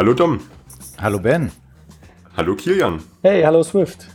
[0.00, 0.40] Hallo Dom.
[0.98, 1.52] Hallo Ben.
[2.34, 3.02] Hallo Kilian.
[3.20, 4.06] Hey, hallo Swift.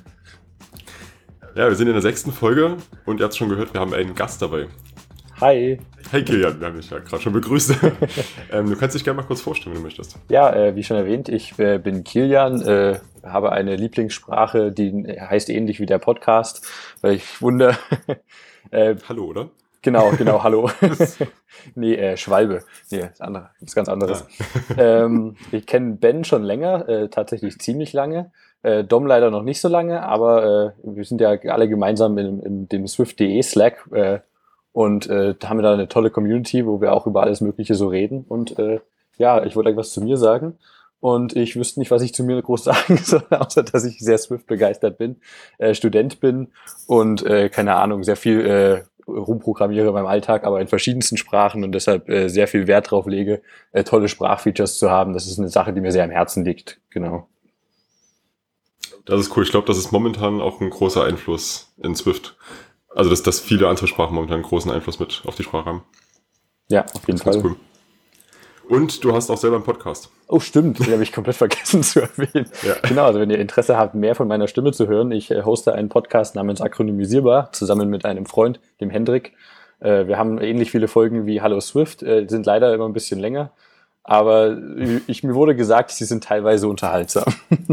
[1.53, 4.15] Ja, wir sind in der sechsten Folge und ihr habt schon gehört, wir haben einen
[4.15, 4.65] Gast dabei.
[5.39, 5.77] Hi.
[6.09, 7.75] Hey Kilian, wir haben dich ja gerade schon begrüßt.
[8.51, 10.17] ähm, du kannst dich gerne mal kurz vorstellen, wenn du möchtest.
[10.27, 15.51] Ja, äh, wie schon erwähnt, ich äh, bin Kilian, äh, habe eine Lieblingssprache, die heißt
[15.51, 16.65] ähnlich wie der Podcast,
[17.01, 17.77] weil ich wundere.
[18.71, 19.51] Äh, hallo, oder?
[19.85, 20.67] Genau, genau, hallo.
[21.75, 22.63] nee, äh, Schwalbe.
[22.89, 24.25] Nee, das, andere, das ist ganz anderes.
[24.75, 25.03] Ja.
[25.05, 28.31] ähm, ich kenne Ben schon länger, äh, tatsächlich ziemlich lange.
[28.63, 32.39] Äh, Dom leider noch nicht so lange, aber äh, wir sind ja alle gemeinsam in,
[32.39, 34.21] in dem Swift.de Slack äh,
[34.73, 37.75] und äh, da haben wir da eine tolle Community, wo wir auch über alles Mögliche
[37.75, 38.25] so reden.
[38.27, 38.55] Und
[39.17, 40.57] ja, ich wollte etwas zu mir sagen.
[40.99, 44.17] Und ich wüsste nicht, was ich zu mir groß sagen soll, außer dass ich sehr
[44.17, 45.17] Swift begeistert bin,
[45.59, 46.47] äh, Student bin
[46.87, 52.09] und keine Ahnung, sehr viel äh, rumprogrammiere beim Alltag, aber in verschiedensten Sprachen und deshalb
[52.09, 55.13] äh, sehr viel Wert drauf lege, äh, tolle Sprachfeatures zu haben.
[55.13, 56.79] Das ist eine Sache, die mir sehr am Herzen liegt.
[56.89, 57.27] Genau.
[59.05, 59.43] Das ist cool.
[59.43, 62.37] Ich glaube, das ist momentan auch ein großer Einfluss in Swift.
[62.89, 65.83] Also, dass, dass viele andere Sprachen momentan einen großen Einfluss mit auf die Sprache haben.
[66.69, 67.39] Ja, auf jeden Fall.
[67.43, 67.55] Cool.
[68.67, 70.09] Und du hast auch selber einen Podcast.
[70.27, 70.79] Oh, stimmt.
[70.79, 72.49] Den habe ich komplett vergessen zu erwähnen.
[72.63, 72.75] Ja.
[72.83, 75.73] Genau, also wenn ihr Interesse habt, mehr von meiner Stimme zu hören, ich äh, hoste
[75.73, 79.33] einen Podcast namens Akronymisierbar zusammen mit einem Freund, dem Hendrik.
[79.79, 83.19] Äh, wir haben ähnlich viele Folgen wie Hallo Swift, äh, sind leider immer ein bisschen
[83.19, 83.51] länger.
[84.03, 84.55] Aber
[85.07, 87.25] ich, mir wurde gesagt, sie sind teilweise unterhaltsam.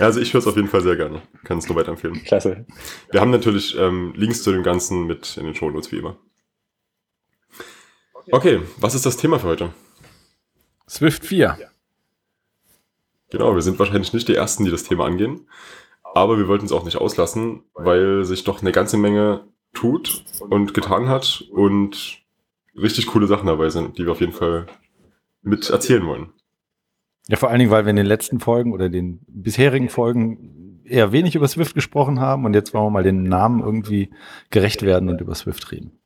[0.00, 1.22] Also ich höre es auf jeden Fall sehr gerne.
[1.44, 2.22] Kann es nur weiterempfehlen.
[2.24, 2.64] Klasse.
[3.10, 6.16] Wir haben natürlich ähm, Links zu dem Ganzen mit in den Show Notes wie immer.
[8.30, 9.70] Okay, was ist das Thema für heute?
[10.88, 11.58] Swift 4.
[13.30, 15.48] Genau, wir sind wahrscheinlich nicht die Ersten, die das Thema angehen.
[16.02, 20.72] Aber wir wollten es auch nicht auslassen, weil sich doch eine ganze Menge tut und
[20.72, 22.22] getan hat und
[22.76, 24.66] richtig coole Sachen dabei sind, die wir auf jeden Fall
[25.42, 26.32] mit erzählen wollen.
[27.28, 31.12] Ja, vor allen Dingen, weil wir in den letzten Folgen oder den bisherigen Folgen eher
[31.12, 34.10] wenig über Swift gesprochen haben und jetzt wollen wir mal den Namen irgendwie
[34.50, 35.98] gerecht werden und über Swift reden.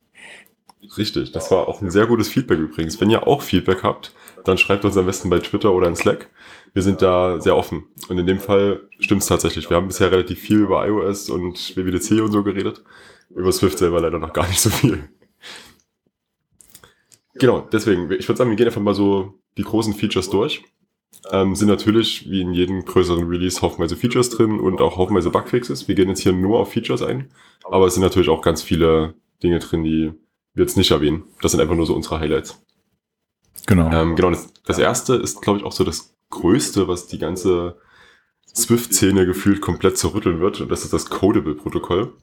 [0.97, 2.99] Richtig, das war auch ein sehr gutes Feedback übrigens.
[3.01, 4.13] Wenn ihr auch Feedback habt,
[4.45, 6.29] dann schreibt uns am besten bei Twitter oder in Slack.
[6.73, 7.83] Wir sind da sehr offen.
[8.07, 9.69] Und in dem Fall stimmt es tatsächlich.
[9.69, 12.83] Wir haben bisher relativ viel über iOS und WWDC und so geredet.
[13.29, 15.09] Über Swift selber leider noch gar nicht so viel.
[17.35, 20.63] Genau, deswegen, ich würde sagen, wir gehen einfach mal so die großen Features durch.
[21.31, 25.87] Ähm, sind natürlich, wie in jedem größeren Release, haufenweise Features drin und auch haufenweise Bugfixes.
[25.87, 27.29] Wir gehen jetzt hier nur auf Features ein,
[27.63, 30.13] aber es sind natürlich auch ganz viele Dinge drin, die
[30.59, 31.23] wir jetzt nicht erwähnen.
[31.41, 32.61] Das sind einfach nur so unsere Highlights.
[33.65, 33.91] Genau.
[33.91, 37.77] Ähm, genau, das, das erste ist, glaube ich, auch so das Größte, was die ganze
[38.55, 40.61] Swift-Szene gefühlt komplett zerrütteln wird.
[40.61, 42.13] Und das ist das Codable-Protokoll.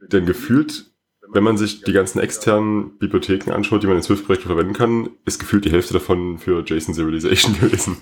[0.00, 0.92] Denn gefühlt,
[1.30, 5.38] wenn man sich die ganzen externen Bibliotheken anschaut, die man in Swift-Projekten verwenden kann, ist
[5.38, 7.96] gefühlt die Hälfte davon für JSON Serialization gewesen.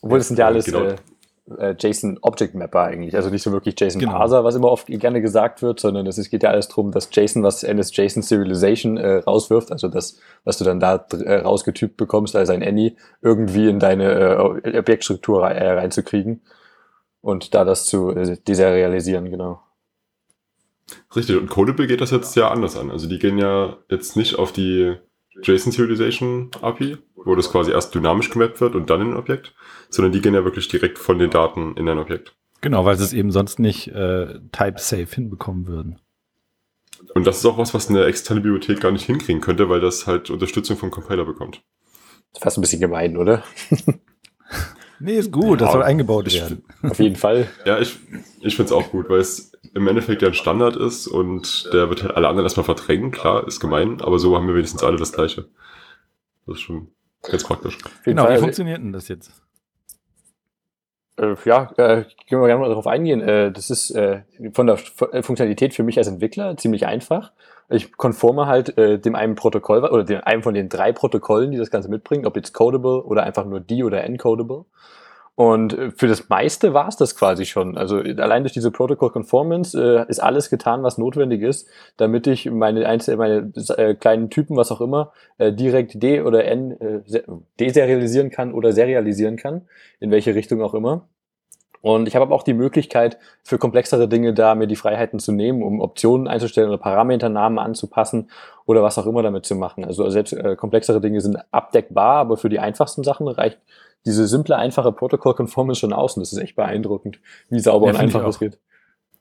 [0.00, 0.84] Obwohl, das sind ja alles genau.
[0.84, 0.96] äh,
[1.58, 3.16] äh, JSON Object Mapper eigentlich.
[3.16, 4.12] Also nicht so wirklich JSON genau.
[4.12, 7.42] Parser, was immer oft gerne gesagt wird, sondern es geht ja alles darum, dass JSON,
[7.42, 12.36] was NS JSON Serialization äh, rauswirft, also das, was du dann da äh, rausgetypt bekommst
[12.36, 16.42] als ein Any, irgendwie in deine äh, Objektstruktur äh, reinzukriegen
[17.20, 19.60] und da das zu äh, deserialisieren, genau.
[21.16, 22.90] Richtig, und Codable geht das jetzt ja anders an.
[22.90, 24.96] Also die gehen ja jetzt nicht auf die
[25.42, 29.54] JSON Serialization API, wo das quasi erst dynamisch gemappt wird und dann in ein Objekt,
[29.88, 32.34] sondern die gehen ja wirklich direkt von den Daten in ein Objekt.
[32.60, 35.98] Genau, weil sie es eben sonst nicht äh, type-safe hinbekommen würden.
[37.14, 40.06] Und das ist auch was, was eine externe Bibliothek gar nicht hinkriegen könnte, weil das
[40.06, 41.62] halt Unterstützung vom Compiler bekommt.
[42.32, 43.42] Das ist fast ein bisschen gemein, oder?
[45.02, 46.64] nee, ist gut, das ja, soll eingebaut werden.
[46.82, 47.48] Auf jeden Fall.
[47.64, 47.98] Ja, ich,
[48.40, 51.88] ich finde es auch gut, weil es im Endeffekt ja ein Standard ist und der
[51.88, 53.10] wird halt alle anderen erstmal verdrängen.
[53.10, 55.46] Klar, ist gemein, aber so haben wir wenigstens alle das Gleiche.
[56.46, 56.88] Das ist schon
[57.22, 57.78] ganz praktisch.
[58.04, 59.32] Genau, wie funktioniert denn das jetzt?
[61.16, 63.20] Äh, ja, äh, können wir gerne mal darauf eingehen.
[63.20, 64.22] Äh, das ist äh,
[64.52, 67.32] von der Funktionalität für mich als Entwickler ziemlich einfach.
[67.68, 71.58] Ich konforme halt äh, dem einen Protokoll oder dem einem von den drei Protokollen, die
[71.58, 74.64] das Ganze mitbringen, ob jetzt Codable oder einfach nur D oder Encodable.
[75.34, 77.78] Und äh, für das meiste war es das quasi schon.
[77.78, 82.50] Also allein durch diese Protocol Conformance äh, ist alles getan, was notwendig ist, damit ich
[82.50, 87.22] meine, einzel meine äh, kleinen Typen, was auch immer, äh, direkt D oder N äh,
[87.58, 89.62] deserialisieren kann oder serialisieren kann,
[90.00, 91.08] in welche Richtung auch immer.
[91.82, 95.32] Und ich habe aber auch die Möglichkeit, für komplexere Dinge da mir die Freiheiten zu
[95.32, 98.30] nehmen, um Optionen einzustellen oder Parameternamen anzupassen
[98.66, 99.84] oder was auch immer damit zu machen.
[99.84, 103.58] Also selbst äh, komplexere Dinge sind abdeckbar, aber für die einfachsten Sachen reicht
[104.06, 106.16] diese simple, einfache Protocol-Conformance schon aus.
[106.16, 107.20] Und das ist echt beeindruckend,
[107.50, 108.58] wie sauber ja, und einfach das geht.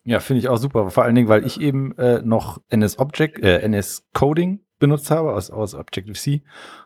[0.03, 0.89] Ja, finde ich auch super.
[0.91, 5.33] Vor allen Dingen, weil ich eben äh, noch NS Object, äh, NS Coding benutzt habe,
[5.33, 6.41] aus, aus Objective-C.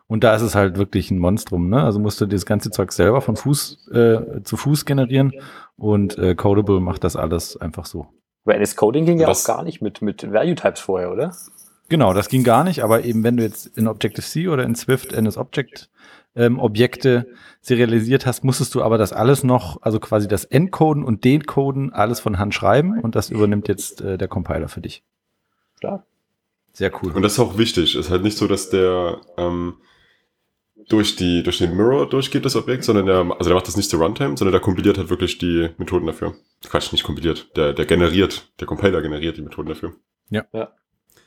[0.06, 1.68] Und da ist es halt wirklich ein Monstrum.
[1.68, 1.82] Ne?
[1.82, 5.32] Also musst du das ganze Zeug selber von Fuß äh, zu Fuß generieren
[5.76, 8.06] und äh, Codable macht das alles einfach so.
[8.44, 11.34] Weil NS Coding ging ja Was- auch gar nicht mit, mit Value Types vorher, oder?
[11.88, 15.12] Genau, das ging gar nicht, aber eben wenn du jetzt in Objective-C oder in Swift
[15.12, 15.88] NS-Object
[16.36, 17.26] ähm, Objekte
[17.60, 22.20] serialisiert hast, musstest du aber das alles noch, also quasi das Encoden und Decoden alles
[22.20, 25.02] von Hand schreiben und das übernimmt jetzt äh, der Compiler für dich.
[25.80, 26.04] Klar.
[26.76, 27.12] Sehr cool.
[27.12, 27.94] Und das ist auch wichtig.
[27.94, 29.76] Es ist halt nicht so, dass der ähm,
[30.90, 33.88] durch, die, durch den Mirror durchgeht, das Objekt, sondern der, also der macht das nicht
[33.88, 36.34] zur Runtime, sondern der kompiliert halt wirklich die Methoden dafür.
[36.68, 37.56] Quatsch, nicht kompiliert.
[37.56, 39.94] Der, der generiert, der Compiler generiert die Methoden dafür.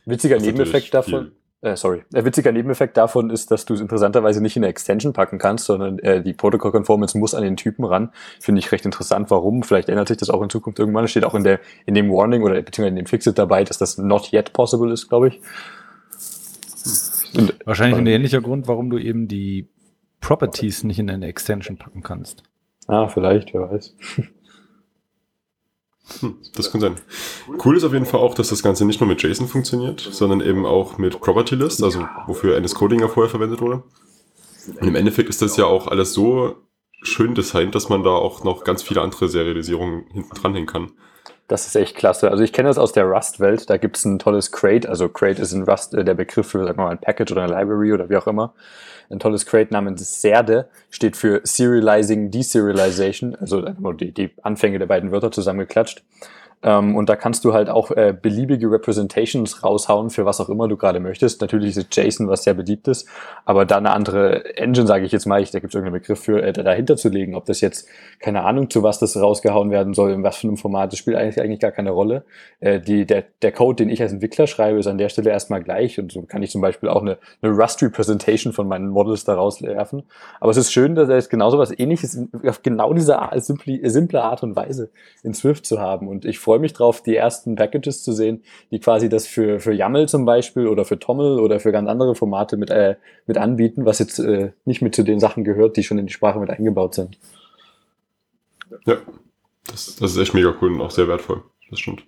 [0.06, 1.31] Witziger Das ist Nebeneffekt davon.
[1.62, 2.04] Äh, sorry.
[2.14, 5.66] Ein witziger Nebeneffekt davon ist, dass du es interessanterweise nicht in eine Extension packen kannst,
[5.66, 8.12] sondern äh, die Protocol Conformance muss an den Typen ran.
[8.40, 9.30] Finde ich recht interessant.
[9.30, 9.64] Warum?
[9.64, 11.04] Vielleicht ändert sich das auch in Zukunft irgendwann.
[11.04, 13.78] Es steht auch in der in dem Warning oder beziehungsweise in dem Fixit dabei, dass
[13.78, 15.42] das not yet possible ist, glaube ich.
[17.38, 19.68] Und, Wahrscheinlich ein ähnlicher Grund, warum du eben die
[20.22, 22.44] Properties nicht in eine Extension packen kannst.
[22.88, 23.96] ah, vielleicht, wer weiß.
[26.22, 26.96] Hm, das kann sein.
[27.63, 30.42] Cool ist auf jeden Fall auch, dass das Ganze nicht nur mit JSON funktioniert, sondern
[30.42, 33.84] eben auch mit Property List, also wofür NS Coding ja vorher verwendet wurde.
[34.80, 36.56] Und im Endeffekt ist das ja auch alles so
[37.01, 40.92] schön designt, dass man da auch noch ganz viele andere Serialisierungen hinten dranhängen kann.
[41.48, 42.30] Das ist echt klasse.
[42.30, 43.72] Also ich kenne das aus der Rust-Welt.
[43.72, 44.88] Da gibt es ein tolles Crate.
[44.88, 47.44] Also Crate ist in Rust äh, der Begriff für, sagen wir mal, ein Package oder
[47.44, 48.54] eine Library oder wie auch immer.
[49.10, 55.12] Ein tolles Crate namens Serde steht für Serializing Deserialization, also die, die Anfänge der beiden
[55.12, 56.04] Wörter zusammengeklatscht.
[56.62, 60.68] Ähm, und da kannst du halt auch äh, beliebige Representations raushauen für was auch immer
[60.68, 61.42] du gerade möchtest.
[61.42, 63.08] Natürlich ist JSON was sehr beliebt ist,
[63.46, 66.20] aber da eine andere Engine, sage ich jetzt mal, ich, da gibt es irgendeinen Begriff
[66.20, 67.36] für, äh, dahinter zu legen.
[67.36, 67.88] Ob das jetzt,
[68.20, 71.16] keine Ahnung, zu was das rausgehauen werden soll, in was für einem Format, das spielt
[71.16, 72.26] eigentlich, eigentlich gar keine Rolle.
[72.60, 75.64] Äh, die, der, der Code, den ich als Entwickler schreibe, ist an der Stelle erstmal
[75.64, 79.62] gleich und so kann ich zum Beispiel auch eine, eine Rust-Representation von meinen Models daraus
[79.62, 80.04] werfen.
[80.40, 83.90] Aber es ist schön, dass er jetzt genau so was ähnliches auf genau diese simple,
[83.90, 84.90] simple Art und Weise
[85.24, 86.08] in Swift zu haben.
[86.08, 88.42] Und ich freue mich drauf, die ersten Packages zu sehen,
[88.72, 92.16] die quasi das für, für YAML zum Beispiel oder für Toml oder für ganz andere
[92.16, 92.96] Formate mit, äh,
[93.28, 96.12] mit anbieten, was jetzt äh, nicht mit zu den Sachen gehört, die schon in die
[96.12, 97.19] Sprache mit eingebaut sind.
[98.88, 98.96] Ja,
[99.68, 101.44] das, das ist echt mega cool und auch sehr wertvoll.
[101.69, 102.04] Das stimmt.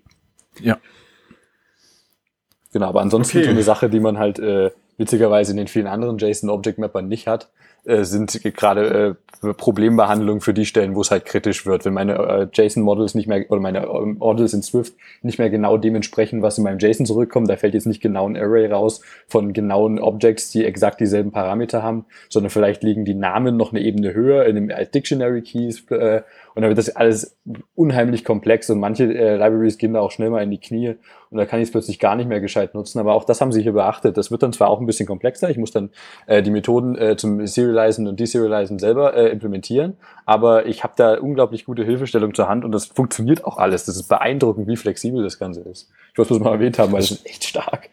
[2.74, 3.46] Genau, aber ansonsten Okay.
[3.46, 7.08] so eine Sache, die man halt äh, witzigerweise in den vielen anderen JSON Object Mappern
[7.08, 7.52] nicht hat,
[7.86, 11.84] äh, sind gerade äh, Problembehandlungen für die Stellen, wo es halt kritisch wird.
[11.84, 14.94] Wenn meine äh, JSON Models nicht mehr oder meine äh, Models in Swift
[15.24, 18.38] nicht mehr genau dementsprechend, was in meinem JSON zurückkommt, da fällt jetzt nicht genau ein
[18.38, 23.58] Array raus von genauen Objects, die exakt dieselben Parameter haben, sondern vielleicht liegen die Namen
[23.58, 26.22] noch eine Ebene höher in dem Dictionary Keys äh,
[26.54, 27.38] und dann wird das alles
[27.76, 30.96] unheimlich komplex und manche äh, Libraries gehen da auch schnell mal in die Knie
[31.30, 33.00] und da kann ich es plötzlich gar nicht mehr gescheit nutzen.
[33.00, 34.18] Aber auch das haben sie hier beachtet.
[34.18, 35.50] Das wird dann zwar auch ein bisschen komplexer.
[35.50, 35.90] Ich muss dann
[36.28, 41.18] äh, die Methoden äh, zum Serializen und Deserializen selber äh, implementieren, aber ich habe da
[41.18, 43.86] unglaublich gute Hilfestellung zur Hand und das funktioniert auch alles.
[43.86, 45.90] Das ist beeindruckend, wie flexibel das Ganze ist.
[46.12, 47.90] Ich wollte es mal erwähnt haben, weil das ist echt stark.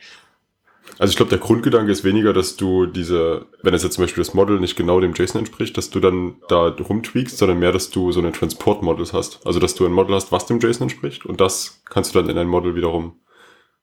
[0.99, 4.23] Also ich glaube, der Grundgedanke ist weniger, dass du diese, wenn es jetzt zum Beispiel
[4.25, 7.91] das Model nicht genau dem JSON entspricht, dass du dann da rumtweakst, sondern mehr, dass
[7.91, 9.47] du so eine Transport-Models hast.
[9.47, 12.29] Also dass du ein Model hast, was dem JSON entspricht und das kannst du dann
[12.31, 13.21] in ein Model wiederum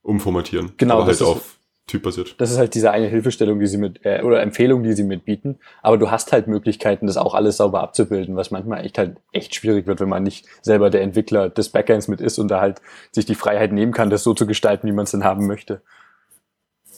[0.02, 0.74] umformatieren.
[0.78, 1.52] Genau, Aber halt das ist- auf
[1.88, 2.34] typbasiert.
[2.40, 5.60] Das ist halt diese eine Hilfestellung, die sie mit, äh, oder Empfehlung, die sie mitbieten.
[5.84, 9.54] Aber du hast halt Möglichkeiten, das auch alles sauber abzubilden, was manchmal echt halt echt
[9.54, 12.82] schwierig wird, wenn man nicht selber der Entwickler des Backends mit ist und da halt
[13.12, 15.84] sich die Freiheit nehmen kann, das so zu gestalten, wie man es denn haben möchte.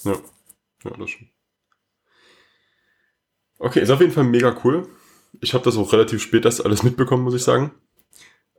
[0.04, 0.18] Ja,
[0.84, 1.30] ja das schon.
[3.60, 4.88] Okay, ist auf jeden Fall mega cool.
[5.42, 7.72] Ich habe das auch relativ spät das alles mitbekommen, muss ich sagen.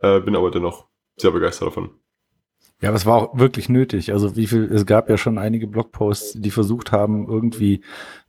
[0.00, 1.90] Äh, bin aber dennoch sehr begeistert davon.
[2.80, 4.12] Ja, aber es war auch wirklich nötig.
[4.12, 7.80] Also wie viel, es gab ja schon einige Blogposts, die versucht haben, irgendwie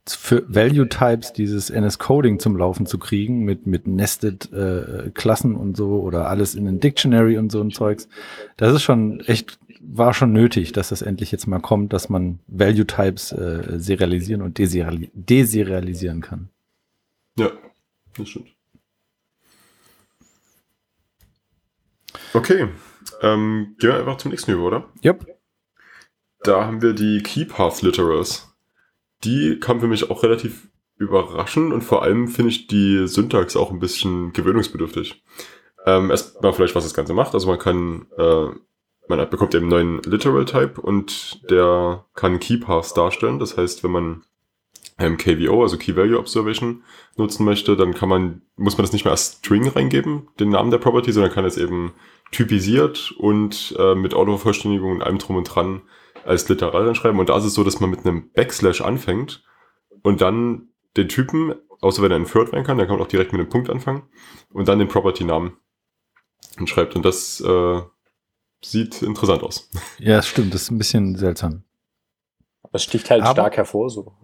[0.08, 5.76] für Value Types dieses NS-Coding zum Laufen zu kriegen, mit, mit Nested äh, Klassen und
[5.76, 8.08] so oder alles in den Dictionary und so ein Zeugs.
[8.56, 12.38] Das ist schon echt, war schon nötig, dass das endlich jetzt mal kommt, dass man
[12.46, 16.50] Value Types äh, serialisieren und deseriali deserialisieren kann.
[17.36, 17.50] Ja,
[18.16, 18.48] das stimmt.
[22.34, 22.68] Okay,
[23.22, 24.88] ähm, gehen wir einfach zum nächsten über, oder?
[25.04, 25.26] Yep.
[26.42, 28.54] Da haben wir die Keypath Literals.
[29.24, 33.70] Die kam für mich auch relativ überraschend und vor allem finde ich die Syntax auch
[33.70, 35.22] ein bisschen gewöhnungsbedürftig.
[35.86, 37.34] Ähm, Erstmal vielleicht, was das Ganze macht.
[37.34, 38.46] Also man kann, äh,
[39.10, 43.38] man bekommt eben einen neuen Literal Type und der kann Keypaths darstellen.
[43.38, 44.22] Das heißt, wenn man
[44.98, 46.82] ähm, KVO, also Key Value Observation,
[47.16, 50.70] nutzen möchte, dann kann man, muss man das nicht mehr als String reingeben, den Namen
[50.70, 51.92] der Property, sondern kann es eben
[52.30, 55.82] typisiert und äh, mit Autovervollständigung und allem drum und dran
[56.24, 57.18] als Literal reinschreiben.
[57.18, 59.42] Und da ist es so, dass man mit einem Backslash anfängt
[60.02, 63.32] und dann den Typen, außer wenn er inferred werden kann, dann kann man auch direkt
[63.32, 64.02] mit einem Punkt anfangen
[64.52, 65.56] und dann den Property-Namen
[66.66, 66.94] schreibt.
[66.94, 67.80] Und das äh,
[68.64, 69.68] sieht interessant aus.
[69.98, 70.54] Ja, das stimmt.
[70.54, 71.64] Das ist ein bisschen seltsam.
[72.72, 74.14] Das sticht halt Aber- stark hervor so.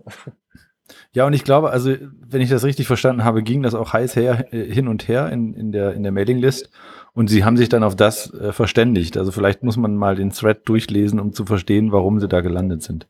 [1.12, 4.14] Ja, und ich glaube, also, wenn ich das richtig verstanden habe, ging das auch heiß
[4.14, 6.70] her, äh, hin und her in, in der, in der Mailinglist.
[7.12, 9.16] Und sie haben sich dann auf das äh, verständigt.
[9.16, 12.82] Also vielleicht muss man mal den Thread durchlesen, um zu verstehen, warum sie da gelandet
[12.84, 13.08] sind.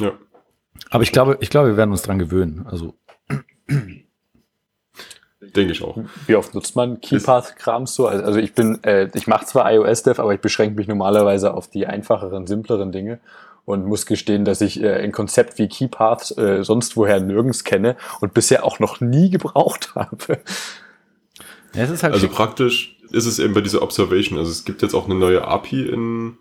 [0.00, 0.12] Ja.
[0.88, 2.64] Aber ich glaube, ich glaube, wir werden uns dran gewöhnen.
[2.66, 2.94] Also,
[5.56, 5.98] Denke ich auch.
[6.26, 8.06] Wie oft nutzt man Keypath-Krams so?
[8.06, 11.68] Also also ich bin, äh, ich mache zwar iOS-Dev, aber ich beschränke mich normalerweise auf
[11.68, 13.18] die einfacheren, simpleren Dinge
[13.64, 17.96] und muss gestehen, dass ich äh, ein Konzept wie Keypath äh, sonst woher nirgends kenne
[18.20, 20.38] und bisher auch noch nie gebraucht habe.
[21.74, 22.32] ja, halt Also schick.
[22.32, 24.38] praktisch ist es eben bei dieser Observation.
[24.38, 26.38] Also es gibt jetzt auch eine neue API in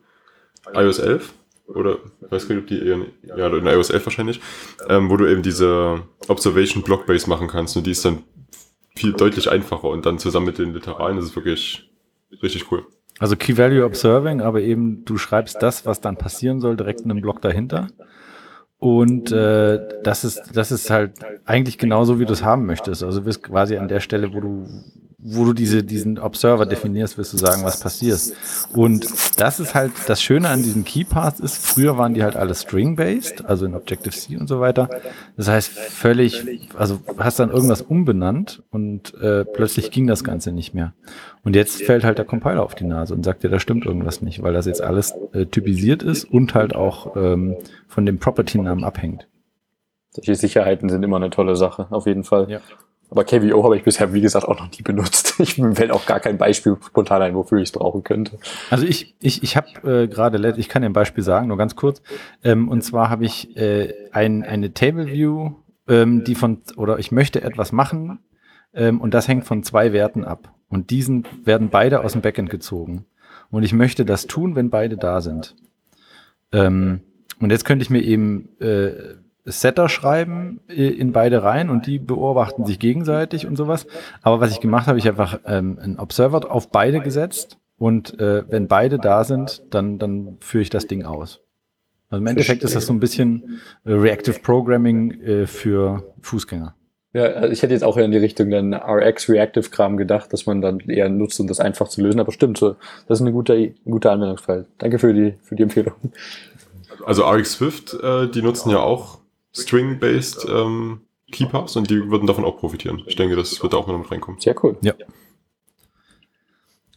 [0.74, 1.34] iOS 11
[1.68, 3.00] oder ich weiß gar nicht, ob die eher,
[3.38, 4.42] ja, in iOS 11 wahrscheinlich,
[4.88, 8.24] ähm, wo du eben diese Observation Blockbase machen kannst und die ist dann
[9.00, 11.90] viel deutlich einfacher und dann zusammen mit den Literalen ist es wirklich
[12.44, 12.86] richtig cool.
[13.20, 17.12] Also Key Value Observing, aber eben du schreibst das, was dann passieren soll, direkt in
[17.12, 17.88] einem Block dahinter.
[18.78, 21.14] Und äh, das ist das ist halt
[21.46, 23.04] eigentlich genauso, wie du es haben möchtest.
[23.04, 24.68] Also du bist quasi an der Stelle, wo du
[25.22, 28.20] wo du diese diesen Observer definierst, wirst du sagen, was passiert.
[28.74, 29.08] Und
[29.38, 33.46] das ist halt das Schöne an diesen Keypaths ist, früher waren die halt alle string-based,
[33.46, 34.90] also in Objective-C und so weiter.
[35.36, 40.74] Das heißt völlig, also hast dann irgendwas umbenannt und äh, plötzlich ging das Ganze nicht
[40.74, 40.94] mehr.
[41.44, 44.22] Und jetzt fällt halt der Compiler auf die Nase und sagt dir, da stimmt irgendwas
[44.22, 47.58] nicht, weil das jetzt alles äh, typisiert ist und halt auch ähm,
[47.88, 49.28] von dem Property-Namen abhängt.
[50.12, 52.50] Solche Sicherheiten sind immer eine tolle Sache, auf jeden Fall.
[52.50, 52.62] Ja.
[53.12, 55.28] Aber KVO habe ich bisher, wie gesagt, auch noch nie benutzt.
[55.40, 58.38] Ich fällt auch gar kein Beispiel spontan ein, wofür ich es brauchen könnte.
[58.70, 61.78] Also ich, ich, ich habe äh, gerade, ich kann dir ein Beispiel sagen, nur ganz
[61.78, 62.02] kurz.
[62.44, 65.52] Ähm, und zwar habe ich äh, ein, eine Table View,
[65.88, 68.20] ähm, die von, oder ich möchte etwas machen
[68.74, 70.54] ähm, und das hängt von zwei Werten ab.
[70.68, 73.06] Und diesen werden beide aus dem Backend gezogen.
[73.50, 75.56] Und ich möchte das tun, wenn beide da sind.
[76.52, 77.02] Ähm,
[77.40, 78.92] und jetzt könnte ich mir eben äh,
[79.52, 83.88] Setter schreiben äh, in beide rein und die beobachten sich gegenseitig und sowas.
[84.22, 88.44] Aber was ich gemacht habe, ich einfach ähm, einen Observer auf beide gesetzt und äh,
[88.50, 91.42] wenn beide da sind, dann, dann führe ich das Ding aus.
[92.10, 96.76] Also im Endeffekt ist das so ein bisschen äh, Reactive Programming äh, für Fußgänger.
[97.14, 100.32] Ja, also ich hätte jetzt auch eher in die Richtung dann RX Reactive Kram gedacht,
[100.32, 102.20] dass man dann eher nutzt, um das einfach zu lösen.
[102.20, 102.76] Aber stimmt, so,
[103.08, 104.66] das ist ein guter, ein guter Anwendungsfall.
[104.78, 105.94] Danke für die, für die Empfehlung.
[107.06, 109.19] Also RX Swift, äh, die nutzen ja auch
[109.54, 111.02] String-based ähm,
[111.32, 113.04] Keypaths und die würden davon auch profitieren.
[113.06, 114.40] Ich denke, das wird auch noch mit reinkommen.
[114.40, 114.78] Sehr cool.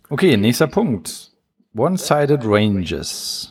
[0.09, 1.33] Okay, nächster Punkt.
[1.75, 3.49] One-Sided Ranges.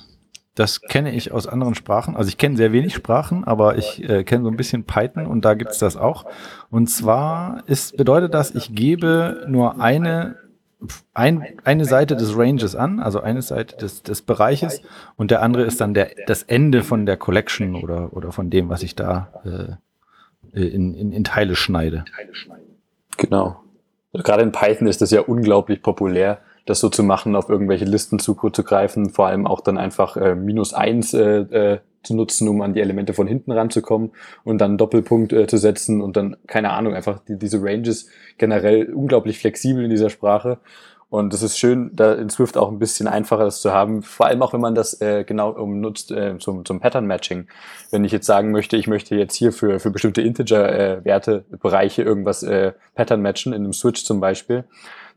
[0.54, 2.16] Das kenne ich aus anderen Sprachen.
[2.16, 5.46] Also ich kenne sehr wenig Sprachen, aber ich äh, kenne so ein bisschen Python und
[5.46, 6.26] da gibt's das auch.
[6.70, 10.36] Und zwar ist, bedeutet das, ich gebe nur eine,
[11.14, 14.82] ein, eine Seite des Ranges an, also eine Seite des, des Bereiches
[15.16, 18.70] und der andere ist dann der, das Ende von der Collection oder, oder von dem,
[18.70, 19.78] was ich da
[20.54, 22.06] äh, in, in, in Teile schneide.
[23.18, 23.62] Genau.
[24.14, 28.20] Gerade in Python ist das ja unglaublich populär, das so zu machen, auf irgendwelche Listen
[28.20, 32.74] zuzugreifen, vor allem auch dann einfach äh, minus eins äh, äh, zu nutzen, um an
[32.74, 34.12] die Elemente von hinten ranzukommen
[34.44, 38.08] und dann einen Doppelpunkt äh, zu setzen und dann, keine Ahnung, einfach die, diese Ranges
[38.38, 40.60] generell unglaublich flexibel in dieser Sprache.
[41.12, 44.28] Und es ist schön, da in Swift auch ein bisschen einfacher das zu haben, vor
[44.28, 47.48] allem auch wenn man das äh, genau umnutzt äh, zum, zum Pattern Matching.
[47.92, 52.44] Wenn ich jetzt sagen möchte, ich möchte jetzt hier für, für bestimmte Integer-Werte, Bereiche irgendwas
[52.44, 54.64] äh, Pattern matchen, in einem Switch zum Beispiel,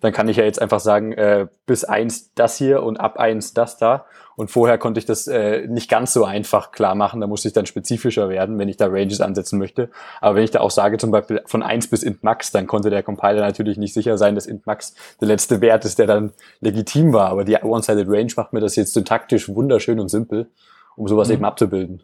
[0.04, 3.54] dann kann ich ja jetzt einfach sagen, äh, bis eins das hier und ab eins
[3.54, 4.04] das da.
[4.37, 7.23] Und vorher konnte ich das äh, nicht ganz so einfach klar machen.
[7.23, 9.88] Da musste ich dann spezifischer werden, wenn ich da Ranges ansetzen möchte.
[10.20, 12.90] Aber wenn ich da auch sage, zum Beispiel von eins bis int max, dann konnte
[12.90, 16.34] der Compiler natürlich nicht sicher sein, dass int max der letzte Wert ist, der dann
[16.61, 17.30] legitim war.
[17.30, 20.50] Aber die One-Sided Range macht mir das jetzt syntaktisch wunderschön und simpel,
[20.96, 21.34] um sowas Mhm.
[21.34, 22.02] eben abzubilden.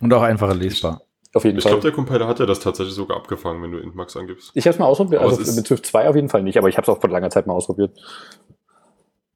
[0.00, 1.02] Und auch einfacher lesbar.
[1.34, 1.72] Auf jeden Ich Fall.
[1.72, 4.52] glaube, der Compiler hat ja das tatsächlich sogar abgefangen, wenn du Intmax angibst.
[4.54, 6.68] ich habe es mal ausprobiert, Aber also mit Swift 2 auf jeden Fall nicht, aber
[6.68, 7.90] ich habe es auch vor langer Zeit mal ausprobiert.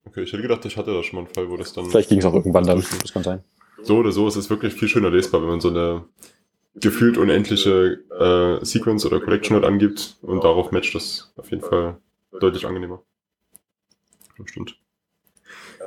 [0.06, 1.86] Okay, ich hätte gedacht, ich hatte da schon mal einen Fall, wo das dann.
[1.86, 3.44] Vielleicht ging es auch irgendwann dann, das kann sein.
[3.82, 6.04] So oder so ist es wirklich viel schöner lesbar, wenn man so eine
[6.76, 7.98] gefühlt unendliche
[8.60, 11.98] äh, Sequence oder Collection halt angibt und darauf matcht das auf jeden Fall
[12.40, 13.02] deutlich angenehmer.
[14.38, 14.76] Das stimmt.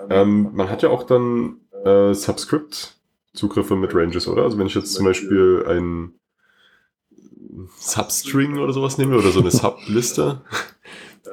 [0.10, 2.13] Ähm, man hat ja auch dann äh,
[3.33, 4.43] Subscript-Zugriffe mit Ranges, oder?
[4.43, 6.13] Also wenn ich jetzt zum Beispiel ein
[7.77, 10.41] Substring oder sowas nehme oder so eine Subliste,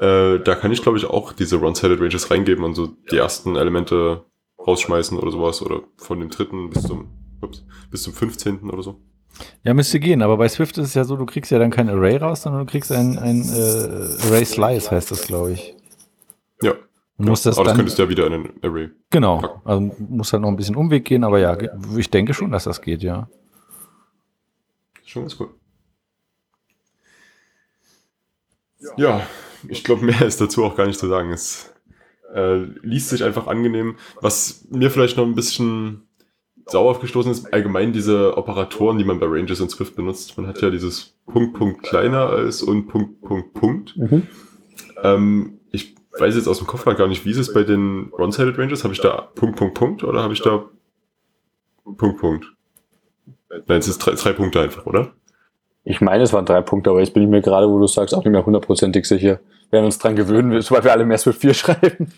[0.00, 3.56] äh, da kann ich glaube ich auch diese One-Sided Ranges reingeben und so die ersten
[3.56, 4.24] Elemente
[4.58, 7.08] rausschmeißen oder sowas oder von dem dritten bis zum,
[7.40, 8.70] ups, bis zum 15.
[8.70, 9.00] oder so.
[9.62, 11.88] Ja, müsste gehen, aber bei Swift ist es ja so, du kriegst ja dann kein
[11.88, 15.76] Array raus, sondern du kriegst ein, ein äh, Array Slice, heißt das, glaube ich.
[16.60, 16.74] Ja.
[17.18, 18.90] Du musst das aber das dann, könntest du ja wieder in ein Array.
[19.10, 19.60] genau, packen.
[19.64, 21.56] also muss halt noch ein bisschen Umweg gehen, aber ja,
[21.96, 23.28] ich denke schon, dass das geht, ja.
[25.04, 25.50] Schon ganz cool.
[28.96, 29.22] Ja,
[29.68, 31.32] ich glaube, mehr ist dazu auch gar nicht zu sagen.
[31.32, 31.72] Es
[32.32, 33.96] äh, liest sich einfach angenehm.
[34.20, 36.08] Was mir vielleicht noch ein bisschen
[36.66, 40.36] sauer aufgestoßen ist, allgemein diese Operatoren, die man bei Ranges und Swift benutzt.
[40.36, 43.98] Man hat ja dieses Punkt, Punkt kleiner als und Punkt, Punkt, Punkt.
[45.02, 45.57] Ähm, ich
[46.20, 48.84] weiß jetzt aus dem Kopf grad gar nicht, wie ist es bei den One-Sided Ranges?
[48.84, 50.64] Habe ich da Punkt, Punkt, Punkt oder habe ich da
[51.96, 52.46] Punkt, Punkt?
[53.66, 55.12] Nein, es ist drei, drei Punkte einfach, oder?
[55.84, 58.14] Ich meine, es waren drei Punkte, aber jetzt bin ich mir gerade, wo du sagst,
[58.14, 59.40] auch nicht mehr hundertprozentig sicher.
[59.70, 62.12] Wir werden uns dran gewöhnen, sobald wir alle mehr Swift 4 schreiben.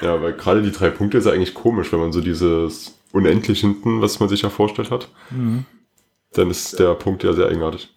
[0.00, 3.60] Ja, weil gerade die drei Punkte ist ja eigentlich komisch, wenn man so dieses unendlich
[3.60, 5.64] hinten, was man sich ja vorstellt hat, Mhm.
[6.32, 7.92] dann ist der Punkt ja sehr eigenartig.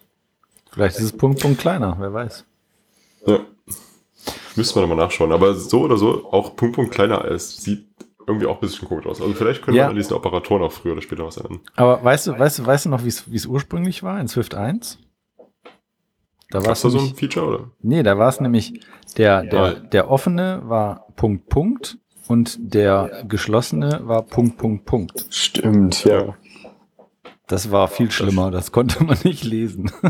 [0.72, 2.44] Vielleicht ist es Punkt, Punkt kleiner, wer weiß.
[3.26, 3.40] Ja.
[4.56, 5.32] Müsste man nochmal nachschauen.
[5.32, 7.86] Aber so oder so, auch Punkt, Punkt kleiner als sieht
[8.26, 9.20] irgendwie auch ein bisschen komisch aus.
[9.20, 9.84] Also vielleicht können Ja.
[9.86, 11.60] wir an diesen Operatoren auch früher oder später was ändern.
[11.76, 14.28] Aber weißt du, weißt du, weißt du noch, wie es wie es ursprünglich war in
[14.28, 14.98] Swift 1?
[16.50, 17.70] Da war es da so ein nämlich, Feature, oder?
[17.80, 18.80] nee, da war es nämlich,
[19.16, 19.70] der, der, Ja.
[19.74, 21.98] der offene war Punkt, Punkt
[22.28, 25.26] und der geschlossene war Punkt, Punkt, Punkt.
[25.30, 26.34] Stimmt, ja.
[27.52, 29.92] Das war viel schlimmer, das konnte man nicht lesen.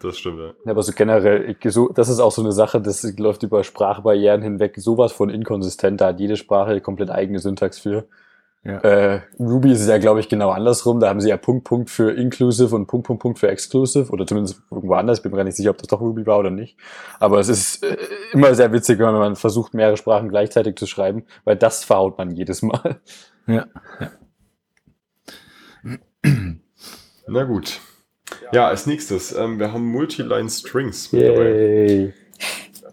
[0.00, 0.52] Das stimmt, ja.
[0.64, 3.64] Ja, Aber so generell, ich, so, das ist auch so eine Sache, das läuft über
[3.64, 6.00] Sprachbarrieren hinweg sowas von inkonsistent.
[6.00, 8.06] Da hat jede Sprache komplett eigene Syntax für.
[8.62, 8.78] Ja.
[8.78, 11.00] Äh, Ruby ist es ja, glaube ich, genau andersrum.
[11.00, 14.12] Da haben sie ja Punkt, Punkt für inclusive und Punkt, Punkt, Punkt für exclusive.
[14.12, 15.18] Oder zumindest irgendwo anders.
[15.18, 16.76] Ich bin mir gar nicht sicher, ob das doch Ruby war oder nicht.
[17.18, 17.96] Aber es ist äh,
[18.32, 22.30] immer sehr witzig, wenn man versucht, mehrere Sprachen gleichzeitig zu schreiben, weil das verhaut man
[22.30, 23.00] jedes Mal.
[23.46, 23.66] Ja.
[27.26, 27.80] Na gut.
[28.52, 31.50] Ja, als nächstes, ähm, wir haben Multiline Strings mit dabei.
[31.50, 32.12] Yay.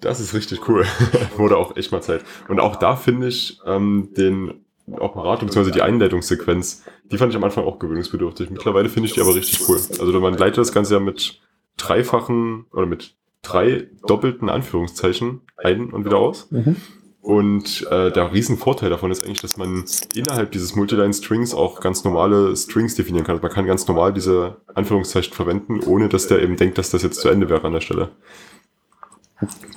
[0.01, 0.85] Das ist richtig cool.
[1.37, 2.23] Wurde auch echt mal Zeit.
[2.47, 5.71] Und auch da finde ich ähm, den Operator bzw.
[5.71, 8.49] die Einleitungssequenz, die fand ich am Anfang auch gewöhnungsbedürftig.
[8.49, 9.77] Mittlerweile finde ich die aber richtig cool.
[9.77, 11.39] Also man leitet das Ganze ja mit
[11.77, 16.49] dreifachen oder mit drei doppelten Anführungszeichen ein und wieder aus.
[16.51, 16.75] Mhm.
[17.21, 22.55] Und äh, der Riesenvorteil davon ist eigentlich, dass man innerhalb dieses Multiline-Strings auch ganz normale
[22.55, 23.35] Strings definieren kann.
[23.35, 27.03] Also man kann ganz normal diese Anführungszeichen verwenden, ohne dass der eben denkt, dass das
[27.03, 28.09] jetzt zu Ende wäre an der Stelle.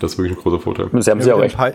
[0.00, 0.88] Das ist wirklich ein großer Vorteil.
[1.02, 1.58] Sie haben sie auch in, echt.
[1.58, 1.72] Py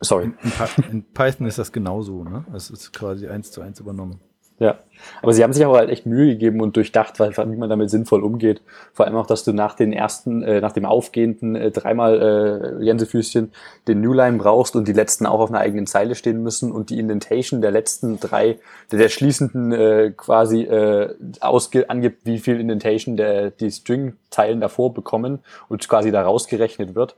[0.00, 0.24] Sorry.
[0.24, 2.44] in, Py in Python ist das genauso, ne?
[2.52, 4.20] Das ist quasi eins zu eins übernommen.
[4.60, 4.78] Ja,
[5.22, 7.90] aber sie haben sich auch halt echt Mühe gegeben und durchdacht, weil, wie man damit
[7.90, 8.60] sinnvoll umgeht.
[8.92, 12.84] Vor allem auch, dass du nach den ersten, äh, nach dem aufgehenden äh, dreimal äh,
[12.84, 13.52] Gänsefüßchen
[13.86, 16.98] den Newline brauchst und die letzten auch auf einer eigenen Zeile stehen müssen und die
[16.98, 18.58] Indentation der letzten drei,
[18.90, 24.92] der, der schließenden äh, quasi äh, ausge angibt, wie viel Indentation der die String-Zeilen davor
[24.92, 27.14] bekommen und quasi da rausgerechnet wird.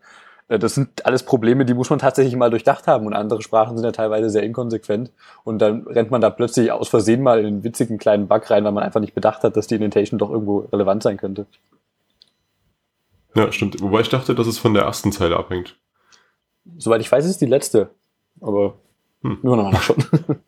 [0.50, 3.06] Äh, Das sind alles Probleme, die muss man tatsächlich mal durchdacht haben.
[3.06, 5.10] Und andere Sprachen sind ja teilweise sehr inkonsequent.
[5.44, 8.64] Und dann rennt man da plötzlich aus Versehen mal in einen witzigen kleinen Bug rein,
[8.64, 11.46] weil man einfach nicht bedacht hat, dass die Indentation doch irgendwo relevant sein könnte.
[13.34, 13.80] Ja, stimmt.
[13.80, 15.76] Wobei ich dachte, dass es von der ersten Zeile abhängt.
[16.78, 17.90] Soweit ich weiß, ist es die letzte.
[18.40, 18.74] Aber
[19.22, 19.38] Hm.
[19.42, 20.04] nur noch mal nachschauen.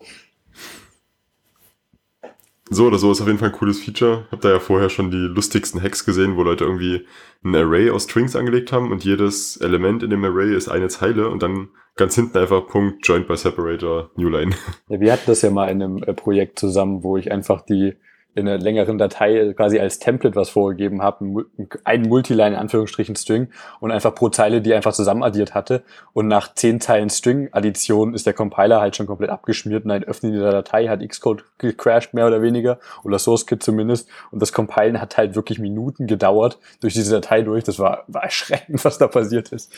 [2.73, 4.25] So oder so ist auf jeden Fall ein cooles Feature.
[4.31, 7.07] Hab da ja vorher schon die lustigsten Hacks gesehen, wo Leute irgendwie
[7.45, 11.29] ein Array aus Strings angelegt haben und jedes Element in dem Array ist eine Zeile
[11.29, 14.55] und dann ganz hinten einfach Punkt Joined by Separator Newline.
[14.89, 17.95] Ja, wir hatten das ja mal in einem äh, Projekt zusammen, wo ich einfach die
[18.35, 21.47] in einer längeren Datei quasi als Template was vorgegeben habe, ein Mul-
[21.85, 23.49] ein Multiline in Anführungsstrichen String
[23.81, 28.33] und einfach pro Zeile die einfach zusammenaddiert hatte und nach zehn Teilen String-Addition ist der
[28.33, 32.43] Compiler halt schon komplett abgeschmiert und ein Öffnen dieser Datei hat Xcode gecrashed mehr oder
[32.43, 37.43] weniger oder SourceKit zumindest und das Compilen hat halt wirklich Minuten gedauert durch diese Datei
[37.43, 37.65] durch.
[37.65, 39.73] Das war, war erschreckend, was da passiert ist.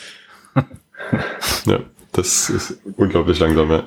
[1.65, 1.79] Ja,
[2.13, 3.83] das ist unglaublich langsam, ja.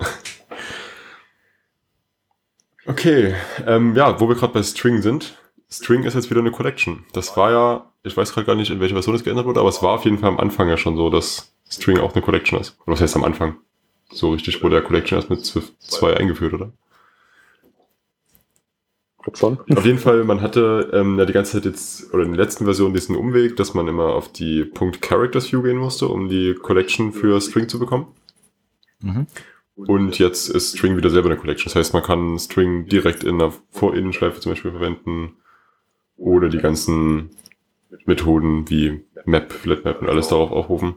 [2.89, 3.35] Okay,
[3.67, 5.37] ähm, ja, wo wir gerade bei String sind.
[5.71, 7.05] String ist jetzt wieder eine Collection.
[7.13, 9.69] Das war ja, ich weiß gerade gar nicht, in welcher Version das geändert wurde, aber
[9.69, 12.59] es war auf jeden Fall am Anfang ja schon so, dass String auch eine Collection
[12.59, 12.79] ist.
[12.87, 13.57] Oder was heißt am Anfang?
[14.11, 16.73] So richtig wurde der Collection erst mit Swift 2 eingeführt, oder?
[19.35, 19.59] Schon.
[19.77, 22.65] Auf jeden Fall, man hatte ähm, ja die ganze Zeit jetzt, oder in der letzten
[22.65, 26.55] Version diesen Umweg, dass man immer auf die Punkt Characters View gehen musste, um die
[26.55, 28.07] Collection für String zu bekommen.
[29.01, 29.27] Mhm.
[29.87, 31.67] Und jetzt ist String wieder selber eine Collection.
[31.67, 35.37] Das heißt, man kann String direkt in einer Vor-Innen-Schleife zum Beispiel verwenden
[36.17, 37.31] oder die ganzen
[38.05, 40.97] Methoden wie Map, FlatMap und alles darauf aufrufen.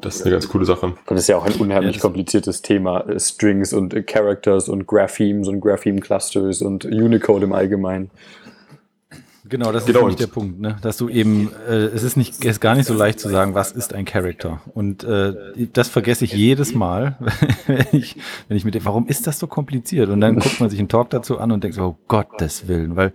[0.00, 0.86] Das ist eine ganz coole Sache.
[0.86, 3.00] Und das ist ja auch ein unheimlich Ja, kompliziertes Thema.
[3.08, 8.10] äh, Strings und äh, Characters und Graphemes und Grapheme-Clusters und Unicode im Allgemeinen.
[9.48, 10.76] Genau, das ist Genau, nämlich und- der Punkt, ne?
[10.82, 13.54] dass du eben, äh, es ist nicht, es ist gar nicht so leicht zu sagen,
[13.54, 14.60] was ist ein Character.
[14.74, 15.34] Und äh,
[15.72, 17.16] das vergesse ich jedes Mal,
[17.66, 18.16] wenn ich,
[18.48, 20.08] wenn ich mit dem, warum ist das so kompliziert?
[20.10, 22.96] Und dann guckt man sich einen Talk dazu an und denkt so, oh Gottes Willen,
[22.96, 23.12] weil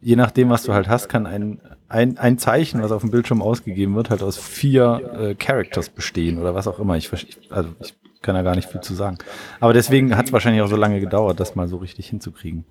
[0.00, 3.42] je nachdem, was du halt hast, kann ein, ein, ein Zeichen, was auf dem Bildschirm
[3.42, 6.96] ausgegeben wird, halt aus vier äh, Characters bestehen oder was auch immer.
[6.96, 7.10] Ich,
[7.50, 9.18] also ich kann da gar nicht viel zu sagen.
[9.60, 12.64] Aber deswegen hat es wahrscheinlich auch so lange gedauert, das mal so richtig hinzukriegen.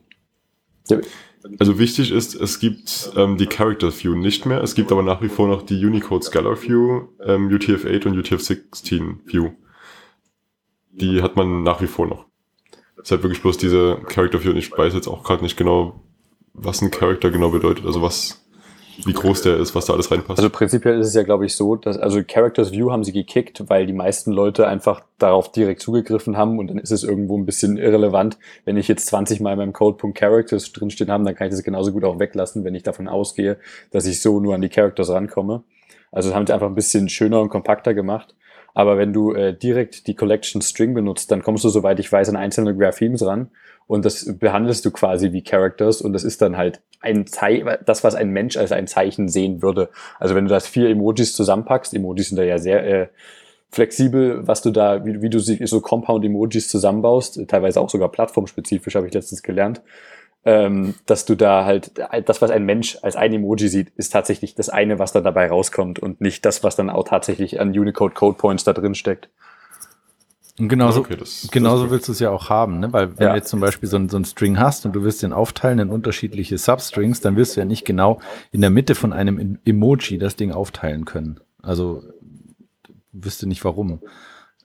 [1.60, 4.62] Also wichtig ist, es gibt ähm, die Character View nicht mehr.
[4.62, 9.18] Es gibt aber nach wie vor noch die Unicode Scalar View, ähm, UTF-8 und UTF-16
[9.26, 9.52] View.
[10.92, 12.26] Die hat man nach wie vor noch.
[13.02, 16.04] Es halt wirklich bloß diese Character View und ich weiß jetzt auch gerade nicht genau,
[16.54, 17.86] was ein Character genau bedeutet.
[17.86, 18.47] Also was,
[19.06, 20.40] wie groß der ist, was da alles reinpasst.
[20.40, 23.64] Also prinzipiell ist es ja, glaube ich, so, dass, also Characters View haben sie gekickt,
[23.68, 27.46] weil die meisten Leute einfach darauf direkt zugegriffen haben und dann ist es irgendwo ein
[27.46, 28.38] bisschen irrelevant.
[28.66, 31.64] Wenn ich jetzt 20 Mal in meinem Code.Characters Characters drinstehen haben, dann kann ich das
[31.64, 33.58] genauso gut auch weglassen, wenn ich davon ausgehe,
[33.92, 35.64] dass ich so nur an die Characters rankomme.
[36.12, 38.36] Also das haben sie einfach ein bisschen schöner und kompakter gemacht.
[38.74, 42.30] Aber wenn du äh, direkt die Collection String benutzt, dann kommst du, soweit ich weiß,
[42.30, 43.50] an einzelne Graphemes ran
[43.88, 48.04] und das behandelst du quasi wie Characters und das ist dann halt ein Zeichen, das,
[48.04, 49.90] was ein Mensch als ein Zeichen sehen würde.
[50.20, 53.08] Also wenn du das vier Emojis zusammenpackst, Emojis sind da ja sehr äh,
[53.70, 59.08] flexibel, was du da, wie, wie du so Compound-Emojis zusammenbaust, teilweise auch sogar plattformspezifisch, habe
[59.08, 59.82] ich letztens gelernt,
[60.46, 61.92] ähm, dass du da halt,
[62.26, 65.48] das, was ein Mensch als ein Emoji sieht, ist tatsächlich das eine, was dann dabei
[65.48, 69.30] rauskommt und nicht das, was dann auch tatsächlich an Unicode Code Points da drin steckt.
[70.60, 72.92] Und genauso, Okay, das- genauso das- willst du es ja auch haben, ne?
[72.92, 73.32] Weil wenn Ja.
[73.34, 75.80] du jetzt zum Beispiel so, ein- so ein String hast und du willst den aufteilen
[75.80, 78.20] in unterschiedliche Substrings, dann wirst du ja nicht genau
[78.52, 81.40] in der Mitte von einem Em- Emoji das Ding aufteilen können.
[81.62, 82.04] Also
[83.12, 84.02] wüsste nicht warum.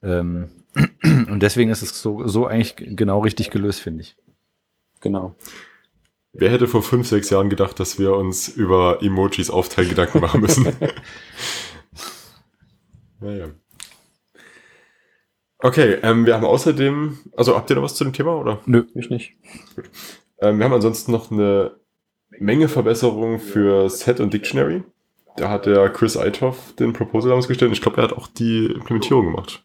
[0.03, 0.49] Ähm,
[1.05, 4.17] und deswegen ist es so, so eigentlich genau richtig gelöst, finde ich.
[5.01, 5.35] Genau.
[6.33, 10.41] Wer hätte vor fünf, sechs Jahren gedacht, dass wir uns über Emojis aufteilen Gedanken machen
[10.41, 10.67] müssen?
[13.21, 13.49] naja.
[15.63, 18.61] Okay, ähm, wir haben außerdem, also habt ihr noch was zu dem Thema oder?
[18.67, 18.85] Nö.
[18.95, 19.35] Ich nicht.
[20.41, 21.77] Ähm, wir haben ansonsten noch eine
[22.31, 24.83] Menge Verbesserungen für Set und Dictionary.
[25.37, 28.67] Da hat der Chris Eitoff den Proposal ausgestellt und ich glaube, er hat auch die
[28.67, 29.63] Implementierung gemacht.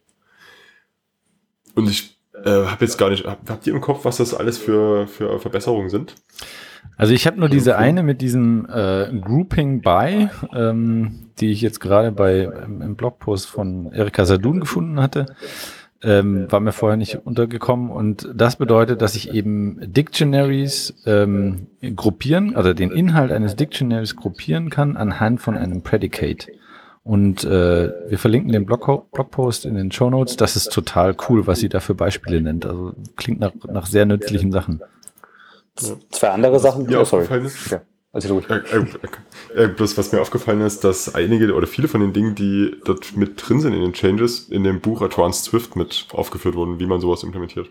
[1.73, 4.59] Und ich äh, habe jetzt gar nicht, hab, habt ihr im Kopf, was das alles
[4.59, 6.13] für, für Verbesserungen sind?
[6.95, 11.79] Also ich habe nur diese eine mit diesem äh, Grouping by, ähm, die ich jetzt
[11.79, 15.35] gerade bei im Blogpost von Erika Sadun gefunden hatte.
[16.03, 22.55] Ähm, war mir vorher nicht untergekommen und das bedeutet, dass ich eben Dictionaries ähm, gruppieren,
[22.55, 26.51] also den Inhalt eines Dictionaries gruppieren kann anhand von einem Predicate.
[27.03, 30.35] Und äh, wir verlinken den Blog Blogpost in den Show Notes.
[30.35, 32.65] Das ist total cool, was sie da für Beispiele nennt.
[32.65, 34.81] Also klingt nach, nach sehr nützlichen Sachen.
[35.75, 36.85] Zwei andere Sachen.
[36.85, 37.25] mir Oh, sorry.
[38.11, 38.49] Also ruhig.
[38.49, 42.35] Äh, äh, äh, bloß was mir aufgefallen ist, dass einige oder viele von den Dingen,
[42.35, 46.55] die dort mit drin sind in den Changes, in dem Buch Advanced Swift mit aufgeführt
[46.55, 47.69] wurden, wie man sowas implementiert.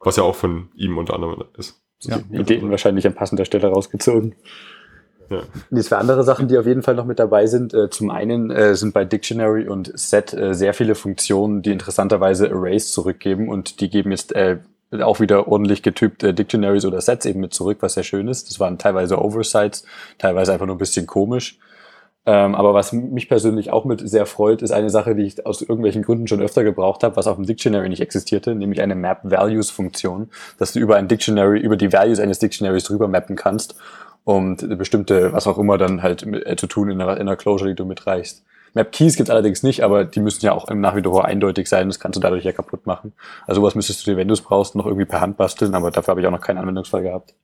[0.00, 1.82] Was ja auch von ihm unter anderem ist.
[2.00, 2.20] Ja.
[2.30, 4.36] Ideen wahrscheinlich an passender Stelle rausgezogen.
[5.30, 5.42] Ja.
[5.70, 7.74] Die zwei andere Sachen, die auf jeden Fall noch mit dabei sind.
[7.74, 12.50] Äh, zum einen äh, sind bei Dictionary und Set äh, sehr viele Funktionen, die interessanterweise
[12.50, 14.34] Arrays zurückgeben und die geben jetzt
[15.00, 18.48] auch wieder ordentlich getypt äh, Dictionaries oder Sets eben mit zurück, was sehr schön ist.
[18.48, 19.84] Das waren teilweise Oversights,
[20.18, 21.58] teilweise einfach nur ein bisschen komisch.
[22.26, 25.62] Ähm, aber was mich persönlich auch mit sehr freut, ist eine Sache, die ich aus
[25.62, 29.20] irgendwelchen Gründen schon öfter gebraucht habe, was auf dem Dictionary nicht existierte, nämlich eine Map
[29.22, 33.76] Values Funktion, dass du über ein Dictionary, über die Values eines Dictionaries drüber mappen kannst,
[34.24, 37.70] um bestimmte, was auch immer dann halt äh, zu tun in einer, in einer Closure,
[37.70, 38.44] die du mitreichst.
[38.74, 41.68] Map Keys gibt's allerdings nicht, aber die müssen ja auch im nach wie vor eindeutig
[41.68, 41.88] sein.
[41.88, 43.12] Das kannst du dadurch ja kaputt machen.
[43.46, 45.90] Also was müsstest du dir, wenn du es brauchst, noch irgendwie per Hand basteln, aber
[45.90, 47.34] dafür habe ich auch noch keinen Anwendungsfall gehabt.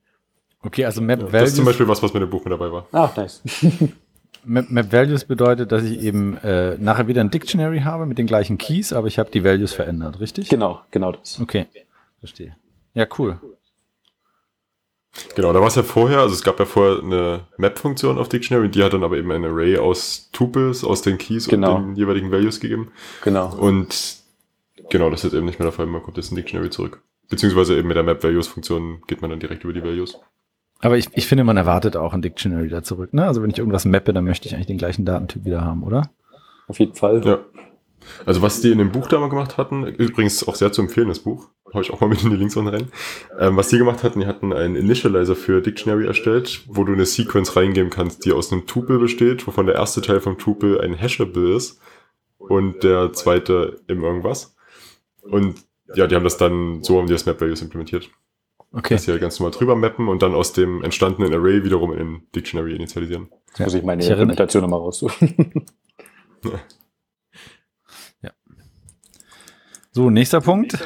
[0.61, 1.49] Okay, also Map Das Values.
[1.49, 2.87] ist zum Beispiel was, was mit dem Buch mit dabei war.
[2.91, 3.41] Ah, nice.
[4.43, 8.27] Map, Map Values bedeutet, dass ich eben äh, nachher wieder ein Dictionary habe mit den
[8.27, 10.49] gleichen Keys, aber ich habe die Values verändert, richtig?
[10.49, 11.39] genau, genau das.
[11.41, 11.65] Okay,
[12.19, 12.55] verstehe.
[12.93, 13.39] Ja, cool.
[15.35, 18.69] Genau, da war es ja vorher, also es gab ja vorher eine Map-Funktion auf Dictionary,
[18.69, 21.75] die hat dann aber eben ein Array aus Tuples, aus den Keys Genau.
[21.75, 22.91] und den jeweiligen Values gegeben.
[23.23, 23.55] Genau.
[23.55, 24.17] Und
[24.89, 27.01] genau, das ist jetzt eben nicht mehr der Fall, man kommt jetzt in Dictionary zurück.
[27.29, 30.19] Beziehungsweise eben mit der Map-Values-Funktion geht man dann direkt über die Values.
[30.81, 33.13] Aber ich, ich finde, man erwartet auch ein Dictionary da zurück.
[33.13, 33.25] Ne?
[33.25, 36.11] Also wenn ich irgendwas mappe, dann möchte ich eigentlich den gleichen Datentyp wieder haben, oder?
[36.67, 37.21] Auf jeden Fall.
[37.25, 37.39] Ja.
[38.25, 41.07] Also was die in dem Buch da mal gemacht hatten, übrigens auch sehr zu empfehlen,
[41.07, 42.87] das Buch, hau ich auch mal mit in die Links unten rein.
[43.39, 47.05] Ähm, was die gemacht hatten, die hatten einen Initializer für Dictionary erstellt, wo du eine
[47.05, 50.93] Sequence reingeben kannst, die aus einem Tuple besteht, wovon der erste Teil vom Tuple ein
[50.93, 51.79] Hashable ist
[52.37, 54.55] und der zweite im irgendwas.
[55.21, 55.55] Und
[55.95, 58.09] ja, die haben das dann, so haben die das Map Values implementiert.
[58.71, 58.95] Okay.
[58.95, 62.23] Dass sie halt ganz normal drüber mappen und dann aus dem entstandenen Array wiederum in
[62.35, 63.29] Dictionary initialisieren.
[63.49, 65.65] Jetzt muss ich meine Ich Implementation nochmal raussuchen.
[69.95, 70.77] So, nächster Punkt.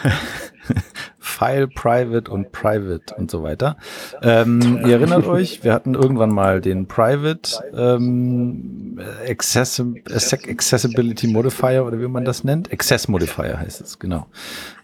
[1.17, 3.76] File, Private und Private und so weiter.
[4.22, 8.79] Ähm, ihr erinnert euch, wir hatten irgendwann mal den Private ähm,
[9.28, 12.72] Accessi Acce- Accessibility Modifier oder wie man das nennt.
[12.72, 14.28] Access Modifier heißt es, genau.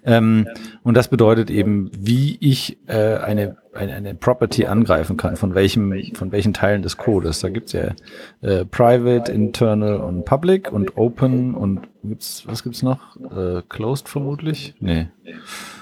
[0.03, 0.47] Ähm,
[0.83, 5.93] und das bedeutet eben, wie ich äh, eine, eine, eine Property angreifen kann, von welchem,
[6.13, 7.39] von welchen Teilen des Codes.
[7.39, 7.93] Da gibt's ja
[8.41, 13.15] äh, Private, Internal und Public und Open und gibt's, was gibt's noch?
[13.35, 14.75] Äh, closed vermutlich?
[14.79, 15.07] Nee.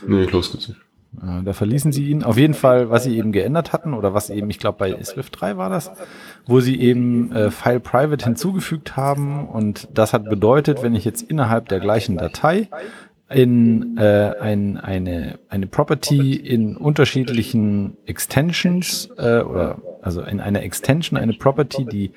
[0.08, 0.80] Nee, close gibt's nicht.
[1.22, 2.24] Äh, Da verließen sie ihn.
[2.24, 5.40] Auf jeden Fall, was sie eben geändert hatten oder was eben, ich glaube bei Swift
[5.40, 5.92] 3 war das,
[6.46, 11.22] wo sie eben äh, File Private hinzugefügt haben und das hat bedeutet, wenn ich jetzt
[11.22, 12.68] innerhalb der gleichen Datei
[13.30, 21.18] in äh, ein, eine, eine Property in unterschiedlichen Extensions äh, oder also in einer Extension
[21.18, 22.12] eine Property, die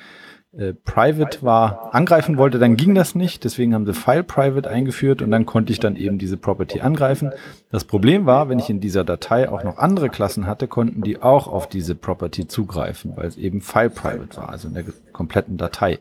[0.58, 3.44] äh, private war, angreifen wollte, dann ging das nicht.
[3.44, 7.32] Deswegen haben sie File Private eingeführt und dann konnte ich dann eben diese Property angreifen.
[7.70, 11.20] Das Problem war, wenn ich in dieser Datei auch noch andere Klassen hatte, konnten die
[11.20, 15.56] auch auf diese Property zugreifen, weil es eben File Private war, also in der kompletten
[15.56, 15.98] Datei.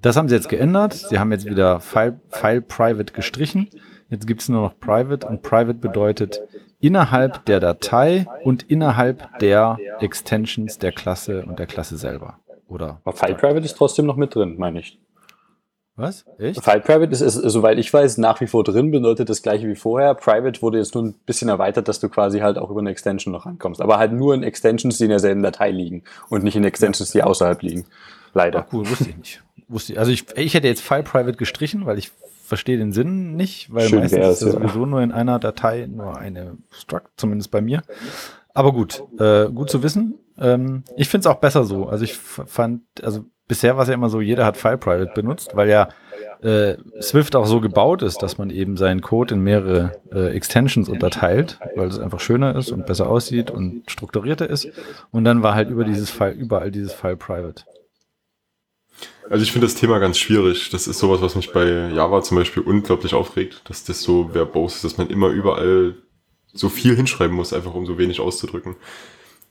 [0.00, 0.94] Das haben sie jetzt geändert.
[0.94, 3.68] Sie haben jetzt wieder File, File Private gestrichen.
[4.08, 6.40] Jetzt gibt es nur noch Private und Private bedeutet
[6.80, 12.38] innerhalb der Datei und innerhalb der Extensions der Klasse und der Klasse selber.
[12.68, 14.98] Oder Aber File Private ist trotzdem noch mit drin, meine ich.
[15.94, 16.24] was?
[16.38, 16.62] Echt?
[16.62, 19.76] File Private ist, ist, soweit ich weiß, nach wie vor drin, bedeutet das gleiche wie
[19.76, 20.14] vorher.
[20.14, 23.32] Private wurde jetzt nur ein bisschen erweitert, dass du quasi halt auch über eine Extension
[23.32, 23.80] noch rankommst.
[23.80, 27.22] Aber halt nur in Extensions, die in derselben Datei liegen und nicht in Extensions, die
[27.22, 27.86] außerhalb liegen.
[28.34, 28.66] Leider.
[28.66, 29.42] Ach cool, wusste ich nicht.
[29.68, 29.98] Wusste ich.
[29.98, 32.10] Also ich, ich hätte jetzt File Private gestrichen, weil ich
[32.44, 34.50] verstehe den Sinn nicht, weil Schön meistens ist ja.
[34.52, 37.82] sowieso nur in einer Datei nur eine Struct, zumindest bei mir.
[38.54, 40.18] Aber gut, äh, gut zu wissen.
[40.38, 41.86] Ähm, ich finde es auch besser so.
[41.86, 45.50] Also ich fand, also bisher war es ja immer so, jeder hat File Private benutzt,
[45.54, 45.88] weil ja
[46.42, 50.88] äh, Swift auch so gebaut ist, dass man eben seinen Code in mehrere äh, Extensions
[50.88, 54.68] unterteilt, weil es einfach schöner ist und besser aussieht und strukturierter ist.
[55.10, 57.64] Und dann war halt über dieses File, überall dieses File Private.
[59.28, 60.70] Also ich finde das Thema ganz schwierig.
[60.70, 64.76] Das ist sowas, was mich bei Java zum Beispiel unglaublich aufregt, dass das so verbose
[64.76, 65.94] ist, dass man immer überall
[66.52, 68.76] so viel hinschreiben muss, einfach um so wenig auszudrücken.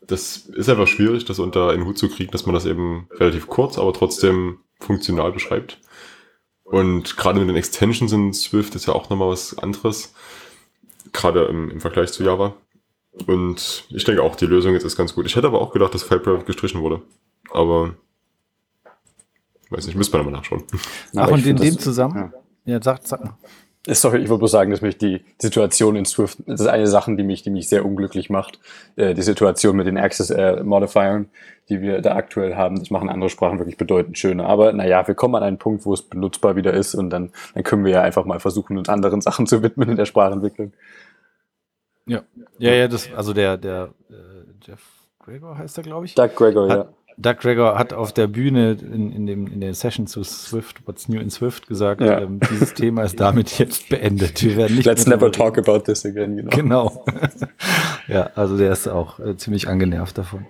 [0.07, 3.47] Das ist einfach schwierig, das unter einen Hut zu kriegen, dass man das eben relativ
[3.47, 5.79] kurz, aber trotzdem funktional beschreibt.
[6.63, 10.13] Und gerade mit den Extensions in Swift ist ja auch nochmal was anderes,
[11.13, 12.53] gerade im, im Vergleich zu Java.
[13.27, 15.25] Und ich denke auch, die Lösung jetzt ist ganz gut.
[15.25, 17.01] Ich hätte aber auch gedacht, dass File Private gestrichen wurde.
[17.51, 17.95] Aber
[19.69, 20.63] weiß nicht, müsste man aber nachschauen.
[21.15, 22.33] Ach, und in dem zusammen?
[22.65, 23.37] Ja, sag, sag mal.
[23.87, 27.15] Sorry, ich wollte bloß sagen, dass mich die Situation in Swift, das ist eine Sache,
[27.15, 28.59] die mich, die mich sehr unglücklich macht.
[28.95, 31.29] Äh, die Situation mit den Access äh, Modifiern,
[31.69, 34.47] die wir da aktuell haben, das machen andere Sprachen wirklich bedeutend schöner.
[34.47, 37.63] Aber naja, wir kommen an einen Punkt, wo es benutzbar wieder ist und dann, dann
[37.63, 40.73] können wir ja einfach mal versuchen, uns anderen Sachen zu widmen in der Sprachentwicklung.
[42.07, 42.23] Ja,
[42.57, 44.13] ja, ja das, also der, der äh,
[44.65, 44.81] Jeff
[45.19, 46.15] Gregor heißt er, glaube ich.
[46.15, 47.04] Doug Gregor, Hat- ja.
[47.17, 51.07] Doug Gregor hat auf der Bühne in, in, dem, in der Session zu Swift, What's
[51.07, 52.19] New in Swift, gesagt, Ja.
[52.19, 54.43] ähm, dieses Thema ist damit jetzt beendet.
[54.43, 56.49] Wir werden nicht Let's mehr never darüber talk about this again, genau.
[56.49, 56.69] reden.
[56.69, 57.05] Genau.
[58.07, 60.45] ja, also der ist auch äh, ziemlich angenervt davon.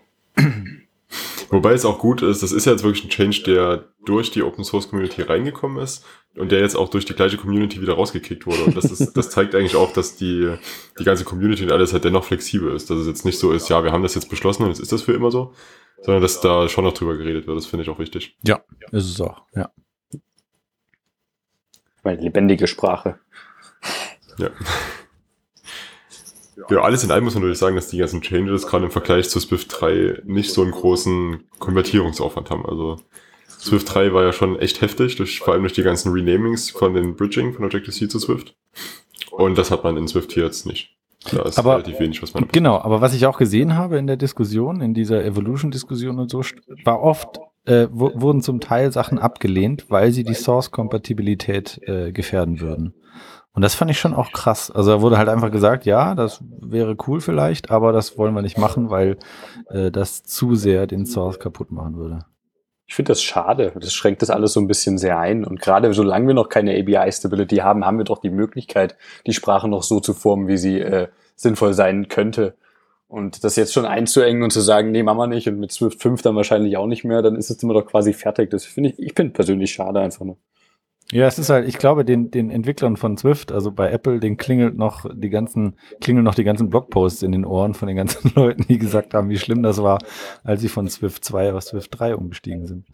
[1.49, 4.43] Wobei es auch gut ist, das ist ja jetzt wirklich ein Change, der durch die
[4.43, 6.03] Open Source Community reingekommen ist
[6.35, 8.63] und der jetzt auch durch die gleiche Community wieder rausgekickt wurde.
[8.65, 10.55] Und das, ist, das zeigt eigentlich auch, dass die,
[10.99, 12.89] die ganze Community und alles halt dennoch flexibel ist.
[12.89, 14.91] Dass es jetzt nicht so ist, ja, wir haben das jetzt beschlossen und jetzt ist
[14.91, 15.53] das für immer so,
[16.05, 17.57] sondern dass da schon noch drüber geredet wird.
[17.57, 18.37] Das finde ich auch wichtig.
[18.43, 19.41] Ja, ist es auch.
[19.55, 19.71] Ja.
[22.03, 23.19] Meine lebendige Sprache.
[24.37, 24.49] Ja.
[26.69, 29.29] Ja, alles in allem muss man natürlich sagen, dass die ganzen Changes gerade im Vergleich
[29.29, 32.65] zu Swift 3 nicht so einen großen Konvertierungsaufwand haben.
[32.65, 33.01] Also
[33.47, 36.93] Swift 3 war ja schon echt heftig, durch, vor allem durch die ganzen Renamings von
[36.93, 38.55] den Bridging von Objective-C zu Swift.
[39.31, 40.94] Und das hat man in Swift 4 jetzt nicht.
[41.31, 44.07] Da ist Aber- relativ wenig, was man Genau, aber was ich auch gesehen habe in
[44.07, 46.41] der Diskussion, in dieser Evolution-Diskussion und so,
[46.83, 52.93] war oft, äh, wurden zum Teil Sachen abgelehnt, weil sie die Source-Kompatibilität äh, gefährden würden.
[53.53, 54.69] Und das fand ich schon auch krass.
[54.69, 58.41] Also da wurde halt einfach gesagt, ja, das wäre cool vielleicht, aber das wollen wir
[58.41, 59.17] nicht machen, weil
[59.69, 62.25] äh, das zu sehr den Source kaputt machen würde.
[62.87, 63.71] Ich finde das schade.
[63.75, 65.43] Das schränkt das alles so ein bisschen sehr ein.
[65.43, 68.95] Und gerade solange wir noch keine ABI-Stability haben, haben wir doch die Möglichkeit,
[69.25, 72.55] die Sprache noch so zu formen, wie sie äh, sinnvoll sein könnte.
[73.07, 76.01] Und das jetzt schon einzuengen und zu sagen, nee, machen wir nicht und mit Swift
[76.01, 78.49] 5 dann wahrscheinlich auch nicht mehr, dann ist es immer doch quasi fertig.
[78.49, 80.37] Das finde ich, ich finde persönlich schade einfach nur.
[81.15, 84.35] Ja, es ist halt, ich glaube, den, den Entwicklern von Swift, also bei Apple, den
[84.35, 88.33] klingelt noch die ganzen, klingeln noch die ganzen Blogposts in den Ohren von den ganzen
[88.35, 89.99] Leuten, die gesagt haben, wie schlimm das war,
[90.43, 92.85] als sie von Swift 2 auf Swift 3 umgestiegen sind.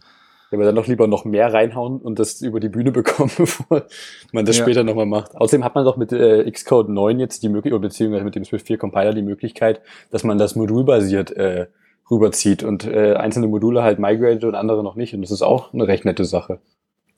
[0.52, 3.86] Ja, aber dann noch lieber noch mehr reinhauen und das über die Bühne bekommen, bevor
[4.30, 4.62] man das ja.
[4.66, 5.34] später nochmal macht.
[5.34, 8.68] Außerdem hat man doch mit äh, Xcode 9 jetzt die Möglichkeit, beziehungsweise mit dem Swift
[8.68, 9.80] 4 Compiler die Möglichkeit,
[10.12, 11.66] dass man das modulbasiert äh,
[12.08, 15.12] rüberzieht und äh, einzelne Module halt migrated und andere noch nicht.
[15.12, 16.60] Und das ist auch eine recht nette Sache.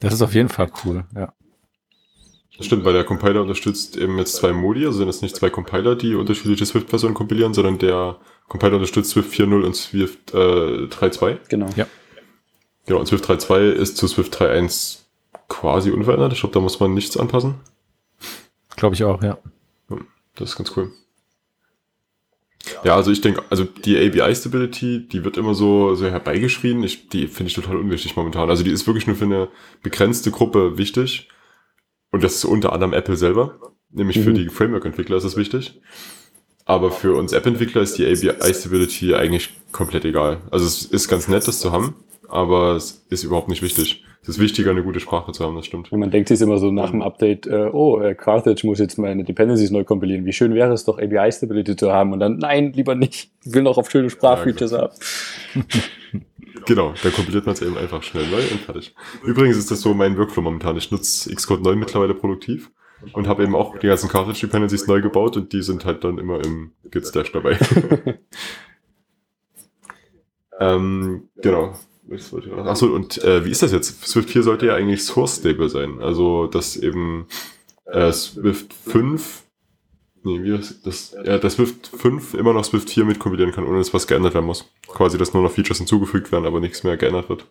[0.01, 1.33] Das ist auf jeden Fall cool, ja.
[2.57, 5.51] Das stimmt, weil der Compiler unterstützt eben jetzt zwei Modi, also sind es nicht zwei
[5.51, 10.37] Compiler, die unterschiedliche Swift-Versionen kompilieren, sondern der Compiler unterstützt Swift 4.0 und Swift äh,
[10.87, 11.39] 3.2.
[11.49, 11.69] Genau.
[11.75, 11.87] Ja.
[12.87, 15.01] Genau, und Swift 3.2 ist zu Swift 3.1
[15.49, 16.33] quasi unverändert.
[16.33, 17.57] Ich glaube, da muss man nichts anpassen.
[18.77, 19.39] Glaube ich auch, ja.
[20.37, 20.93] Das ist ganz cool.
[22.85, 26.83] Ja, also ich denke, also die ABI-Stability, die wird immer so, so herbeigeschrien.
[26.83, 28.51] Ich, die finde ich total unwichtig momentan.
[28.51, 29.49] Also die ist wirklich nur für eine
[29.83, 31.29] begrenzte Gruppe wichtig.
[32.11, 33.59] Und das ist unter anderem Apple selber.
[33.91, 34.23] Nämlich mhm.
[34.23, 35.81] für die Framework-Entwickler ist das wichtig.
[36.65, 40.41] Aber für uns App-Entwickler ist die ABI-Stability eigentlich komplett egal.
[40.51, 41.95] Also es ist ganz nett, das zu haben
[42.29, 44.05] aber es ist überhaupt nicht wichtig.
[44.25, 45.93] Es ist wichtiger, eine gute Sprache zu haben, das stimmt.
[45.93, 48.97] Und man denkt sich immer so nach dem Update, äh, oh, äh, Carthage muss jetzt
[48.97, 50.25] meine Dependencies neu kompilieren.
[50.25, 52.15] Wie schön wäre es doch, ABI-Stability zu haben.
[52.15, 53.31] Und dann, nein, lieber nicht.
[53.45, 54.95] Ich will noch auf schöne Sprachfeatures ja, haben.
[56.67, 58.95] genau, dann kompiliert man es eben einfach schnell neu und fertig.
[59.25, 60.79] Übrigens ist das so mein Workflow momentan.
[60.79, 62.71] Ich nutze Xcode 9 mittlerweile produktiv
[63.13, 66.17] und habe eben auch die ganzen Carthage Dependencies neu gebaut und die sind halt dann
[66.17, 67.59] immer im Git Stash dabei.
[70.61, 71.75] ähm, genau.
[72.65, 74.07] Achso, und äh, wie ist das jetzt?
[74.07, 76.01] Swift 4 sollte ja eigentlich Source Stable sein.
[76.01, 77.27] Also, dass eben
[77.87, 79.43] äh, Swift 5,
[80.23, 81.17] nee, wie ist das?
[81.25, 84.47] Ja, dass Swift 5 immer noch Swift 4 mitkompilieren kann, ohne dass was geändert werden
[84.47, 84.71] muss.
[84.87, 87.47] Quasi, dass nur noch Features hinzugefügt werden, aber nichts mehr geändert wird.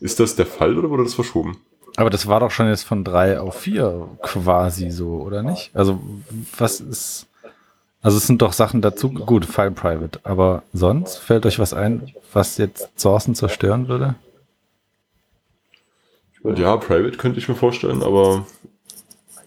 [0.00, 1.58] Ist das der Fall oder wurde das verschoben?
[1.96, 5.70] Aber das war doch schon jetzt von 3 auf 4 quasi so, oder nicht?
[5.74, 6.00] Also,
[6.56, 7.27] was ist.
[8.00, 12.12] Also es sind doch Sachen dazu, gut, File Private, aber sonst fällt euch was ein,
[12.32, 14.14] was jetzt Sourcen zerstören würde?
[16.44, 18.46] Ja, Private könnte ich mir vorstellen, aber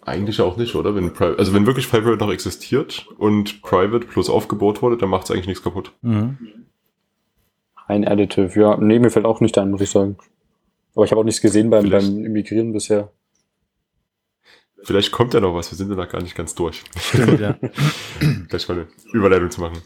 [0.01, 0.95] eigentlich auch nicht, oder?
[0.95, 5.09] Wenn Pri also wenn wirklich File Private noch existiert und Private plus aufgebaut wurde, dann
[5.09, 5.93] macht es eigentlich nichts kaputt.
[6.01, 6.37] Mhm.
[7.87, 8.77] Ein Additive, ja.
[8.77, 10.17] Nee, mir fällt auch nicht ein, muss ich sagen.
[10.95, 13.09] Aber ich habe auch nichts gesehen beim, beim Immigrieren bisher.
[14.83, 16.83] Vielleicht kommt ja noch was, wir sind ja noch gar nicht ganz durch.
[16.97, 17.55] Stimmt, ja.
[18.47, 19.81] Gleich mal eine Überleitung zu machen.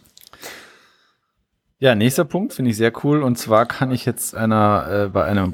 [1.79, 3.21] Ja, nächster Punkt finde ich sehr cool.
[3.21, 5.53] Und zwar kann ich jetzt einer äh, bei einer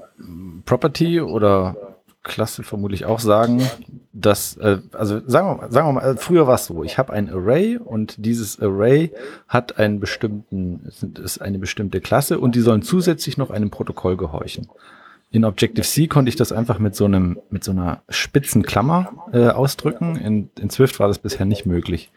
[0.65, 1.75] Property oder
[2.23, 3.67] Klasse vermutlich auch sagen,
[4.13, 7.13] dass, äh, also sagen wir, mal, sagen wir mal, früher war es so, ich habe
[7.13, 9.11] ein Array und dieses Array
[9.47, 10.91] hat einen bestimmten,
[11.23, 14.69] ist eine bestimmte Klasse und die sollen zusätzlich noch einem Protokoll gehorchen.
[15.33, 19.47] In Objective-C konnte ich das einfach mit so einem, mit so einer spitzen Klammer äh,
[19.47, 20.17] ausdrücken.
[20.17, 22.11] In, in Swift war das bisher nicht möglich.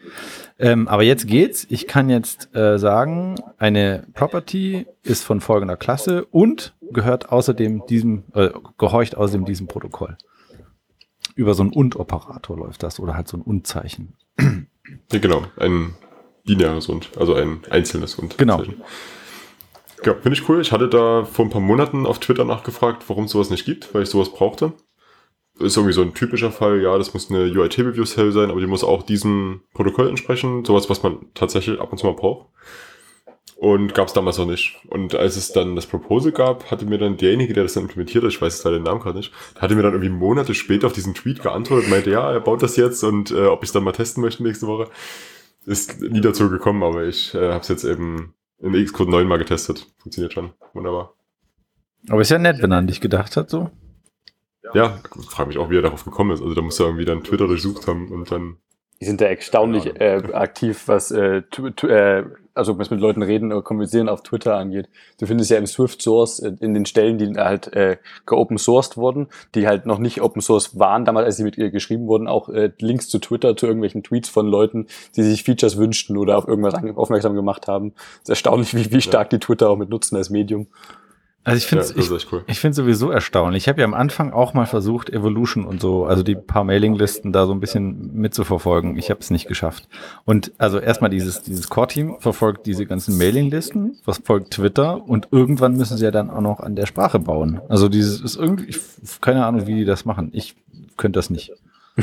[0.59, 1.65] Ähm, aber jetzt geht's.
[1.69, 8.25] Ich kann jetzt äh, sagen, eine Property ist von folgender Klasse und gehört außerdem diesem,
[8.33, 10.17] äh, gehorcht außerdem diesem Protokoll.
[11.35, 14.13] Über so einen Und-Operator läuft das oder halt so ein Und-Zeichen.
[15.11, 15.95] Ja, genau, ein
[16.45, 18.37] binäres Und, also ein einzelnes Und.
[18.37, 18.61] Genau.
[20.13, 20.61] Finde ich cool.
[20.61, 23.93] Ich hatte da vor ein paar Monaten auf Twitter nachgefragt, warum es sowas nicht gibt,
[23.93, 24.73] weil ich sowas brauchte.
[25.59, 28.83] Ist irgendwie so ein typischer Fall, ja, das muss eine UIT-Review-Cell sein, aber die muss
[28.83, 30.65] auch diesem Protokoll entsprechen.
[30.65, 32.49] Sowas, was man tatsächlich ab und zu mal braucht.
[33.55, 34.81] Und gab es damals noch nicht.
[34.89, 38.23] Und als es dann das Proposal gab, hatte mir dann derjenige, der das dann implementiert
[38.23, 40.87] hat, ich weiß jetzt leider den Namen gerade nicht, hatte mir dann irgendwie Monate später
[40.87, 43.73] auf diesen Tweet geantwortet meinte, ja, er baut das jetzt und äh, ob ich es
[43.73, 44.89] dann mal testen möchte nächste Woche.
[45.65, 49.37] Ist nie dazu gekommen, aber ich äh, habe es jetzt eben in Xcode 9 mal
[49.37, 49.87] getestet.
[49.97, 50.53] Funktioniert schon.
[50.73, 51.13] Wunderbar.
[52.09, 53.71] Aber ist ja nett, wenn er an dich gedacht hat, so.
[54.73, 56.41] Ja, frage mich auch, wie er darauf gekommen ist.
[56.41, 58.57] Also da muss er irgendwie dann Twitter durchsucht haben und dann.
[58.99, 62.23] Die sind da erstaunlich äh, aktiv, was äh, äh,
[62.55, 64.89] also was mit Leuten reden oder kommunizieren auf Twitter angeht.
[65.19, 68.97] Du findest ja im Swift Source äh, in den Stellen, die halt äh, geopen sourced
[68.97, 72.27] wurden, die halt noch nicht Open Source waren, damals als sie mit ihr geschrieben wurden,
[72.27, 76.37] auch äh, Links zu Twitter, zu irgendwelchen Tweets von Leuten, die sich Features wünschten oder
[76.37, 77.93] auf irgendwas aufmerksam gemacht haben.
[78.15, 80.67] Es ist erstaunlich, wie, wie stark die Twitter auch mit nutzen als Medium.
[81.45, 82.43] Also ich finde ja, ich, cool.
[82.47, 83.63] ich finde sowieso erstaunlich.
[83.63, 87.31] Ich habe ja am Anfang auch mal versucht, Evolution und so, also die paar Mailinglisten
[87.31, 88.97] da so ein bisschen mitzuverfolgen.
[88.97, 89.87] Ich habe es nicht geschafft.
[90.25, 95.77] Und also erstmal dieses dieses Core-Team verfolgt diese ganzen Mailinglisten, was folgt Twitter und irgendwann
[95.77, 97.61] müssen sie ja dann auch noch an der Sprache bauen.
[97.69, 98.79] Also dieses ist irgendwie, ich,
[99.21, 100.31] keine Ahnung, wie die das machen.
[100.33, 100.55] Ich
[100.97, 101.53] könnte das nicht.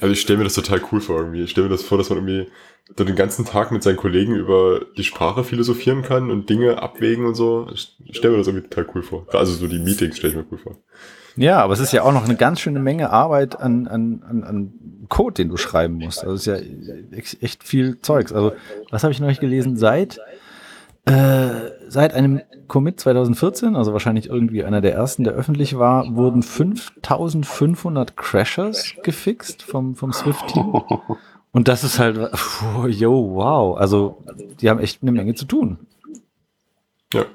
[0.00, 1.42] Also ich stelle mir das total cool vor irgendwie.
[1.42, 2.50] Ich stelle mir das vor, dass man irgendwie
[2.96, 7.24] dann den ganzen Tag mit seinen Kollegen über die Sprache philosophieren kann und Dinge abwägen
[7.24, 7.68] und so.
[7.72, 9.26] Ich stelle mir das irgendwie total cool vor.
[9.32, 10.76] Also so die Meetings stelle ich mir cool vor.
[11.36, 14.44] Ja, aber es ist ja auch noch eine ganz schöne Menge Arbeit an, an, an,
[14.44, 14.72] an
[15.08, 16.24] Code, den du schreiben musst.
[16.24, 18.32] Also es ist ja echt viel Zeugs.
[18.32, 18.52] Also
[18.90, 19.76] was habe ich nicht gelesen?
[19.76, 20.20] Seit
[21.06, 26.42] äh, seit einem Commit 2014, also wahrscheinlich irgendwie einer der ersten, der öffentlich war, wurden
[26.42, 30.82] 5500 Crashers gefixt vom, vom Swift-Team.
[31.52, 32.16] Und das ist halt,
[32.76, 33.76] oh, yo, wow.
[33.76, 34.22] Also,
[34.60, 35.78] die haben echt eine Menge zu tun.
[37.12, 37.26] Ja,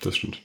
[0.00, 0.40] das stimmt.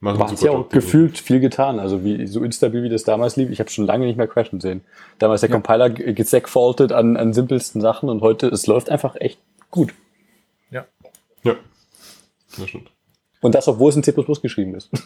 [0.00, 1.80] Machen Man hat ja auch gefühlt viel getan.
[1.80, 4.60] Also wie so instabil wie das damals lief, ich habe schon lange nicht mehr crashen
[4.60, 4.82] sehen.
[5.18, 5.56] Damals der ja.
[5.56, 9.92] Compiler gesackfaultet an, an simpelsten Sachen und heute, es läuft einfach echt gut.
[10.70, 10.86] Ja.
[11.42, 11.56] Ja.
[12.56, 12.92] Das stimmt.
[13.40, 14.12] Und das, obwohl es in C
[14.42, 14.90] geschrieben ist.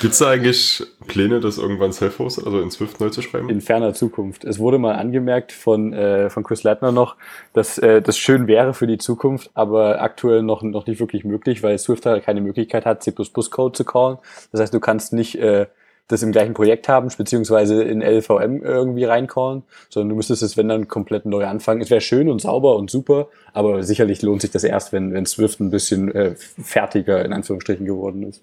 [0.00, 3.48] Gibt es da eigentlich Pläne, das irgendwann self-hosted, also in Swift neu zu schreiben?
[3.48, 4.44] In ferner Zukunft.
[4.44, 7.16] Es wurde mal angemerkt von, äh, von Chris Leitner noch,
[7.52, 11.62] dass äh, das schön wäre für die Zukunft, aber aktuell noch, noch nicht wirklich möglich,
[11.62, 14.18] weil Swift halt keine Möglichkeit hat, C++-Code zu callen.
[14.50, 15.66] Das heißt, du kannst nicht äh,
[16.08, 20.68] das im gleichen Projekt haben, beziehungsweise in LVM irgendwie reincallen, sondern du müsstest es, wenn
[20.68, 21.80] dann, komplett neu anfangen.
[21.80, 25.26] Es wäre schön und sauber und super, aber sicherlich lohnt sich das erst, wenn, wenn
[25.26, 28.42] Swift ein bisschen äh, fertiger in Anführungsstrichen geworden ist.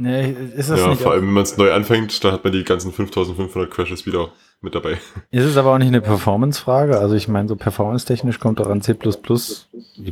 [0.00, 2.52] Nee, ist das ja, nicht vor allem, wenn man es neu anfängt, dann hat man
[2.52, 4.28] die ganzen 5500 Crashes wieder
[4.60, 4.98] mit dabei.
[5.32, 7.00] Ist es aber auch nicht eine Performance-Frage?
[7.00, 8.96] Also ich meine, so performance-technisch kommt daran C++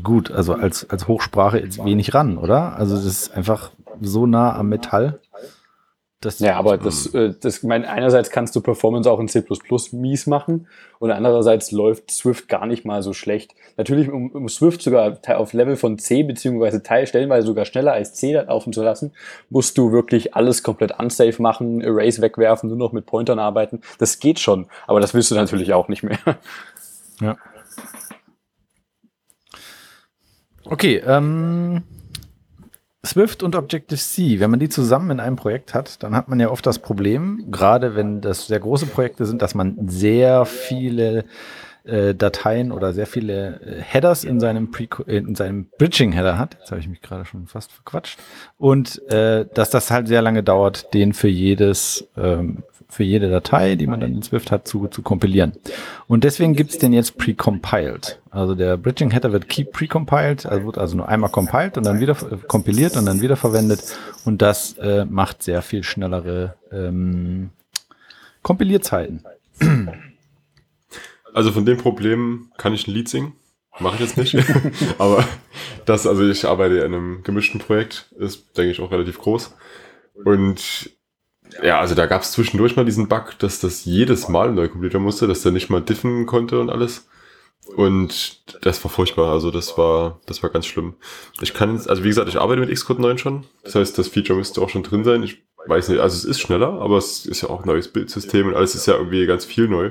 [0.02, 2.76] gut, also als, als Hochsprache jetzt wenig ran, oder?
[2.76, 3.70] Also das ist einfach
[4.00, 5.20] so nah am Metall.
[6.26, 9.44] Das ja, aber das, äh, das, mein, einerseits kannst du Performance auch in C++
[9.92, 10.66] mies machen
[10.98, 13.54] und andererseits läuft Swift gar nicht mal so schlecht.
[13.76, 18.14] Natürlich, um, um Swift sogar auf Level von C beziehungsweise Teil stellenweise sogar schneller als
[18.14, 19.12] C laufen zu lassen,
[19.50, 23.82] musst du wirklich alles komplett unsafe machen, Erase wegwerfen, nur noch mit Pointern arbeiten.
[24.00, 26.18] Das geht schon, aber das willst du natürlich auch nicht mehr.
[27.20, 27.36] Ja.
[30.64, 31.84] Okay, ähm,
[33.06, 36.50] Swift und Objective-C, wenn man die zusammen in einem Projekt hat, dann hat man ja
[36.50, 41.24] oft das Problem, gerade wenn das sehr große Projekte sind, dass man sehr viele
[41.86, 46.56] äh, Dateien oder sehr viele äh, Headers in seinem, Pre in seinem Bridging-Header hat.
[46.60, 48.18] Jetzt habe ich mich gerade schon fast verquatscht.
[48.58, 53.74] Und äh, dass das halt sehr lange dauert, den für jedes ähm, für jede Datei,
[53.74, 55.52] die man dann in Swift hat, zu, zu kompilieren.
[56.06, 58.20] Und deswegen gibt's den jetzt precompiled.
[58.30, 62.00] Also der Bridging Header wird keep precompiled, also wird also nur einmal compiled und dann
[62.00, 63.82] wieder äh, kompiliert und dann wieder verwendet.
[64.24, 67.50] Und das äh, macht sehr viel schnellere ähm,
[68.42, 69.24] Kompilierzeiten.
[71.36, 73.34] Also von dem Problem kann ich ein Lied singen.
[73.78, 74.34] Mache ich jetzt nicht.
[74.98, 75.22] Aber
[75.84, 79.54] das, also ich arbeite in einem gemischten Projekt, ist, denke ich, auch relativ groß.
[80.24, 80.92] Und
[81.62, 85.02] ja, also da gab es zwischendurch mal diesen Bug, dass das jedes Mal neu kompilieren
[85.02, 87.06] musste, dass der nicht mal diffen konnte und alles.
[87.76, 90.94] Und das war furchtbar, also das war, das war ganz schlimm.
[91.42, 93.44] Ich kann, also wie gesagt, ich arbeite mit Xcode 9 schon.
[93.62, 95.22] Das heißt, das Feature müsste auch schon drin sein.
[95.22, 98.46] Ich weiß nicht, also es ist schneller, aber es ist ja auch ein neues Bildsystem
[98.46, 99.90] und alles ist ja irgendwie ganz viel neu.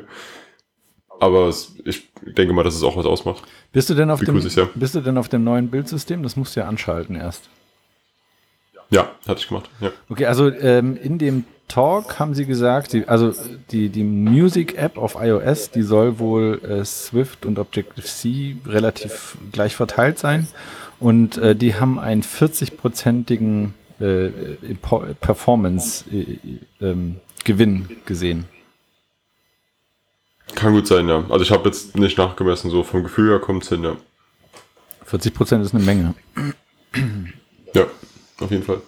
[1.19, 3.43] Aber es, ich denke mal, dass es auch was ausmacht.
[3.71, 4.69] Bist du denn auf, dem, ja.
[4.75, 6.23] bist du denn auf dem neuen Bildsystem?
[6.23, 7.49] Das musst du ja anschalten erst.
[8.89, 9.69] Ja, hatte ich gemacht.
[9.81, 9.91] Ja.
[10.09, 13.33] Okay, also ähm, in dem Talk haben sie gesagt, die, also
[13.71, 20.19] die, die Music-App auf iOS, die soll wohl äh, Swift und Objective-C relativ gleich verteilt
[20.19, 20.47] sein.
[20.99, 24.29] Und äh, die haben einen 40-prozentigen äh,
[25.19, 28.45] Performance-Gewinn äh, ähm, gesehen.
[30.53, 31.25] Kann gut sein, ja.
[31.29, 33.97] Also ich habe jetzt nicht nachgemessen, so vom Gefühl her kommt es hin, ja.
[35.05, 36.13] 40 Prozent ist eine Menge.
[37.73, 37.85] Ja,
[38.39, 38.81] auf jeden Fall.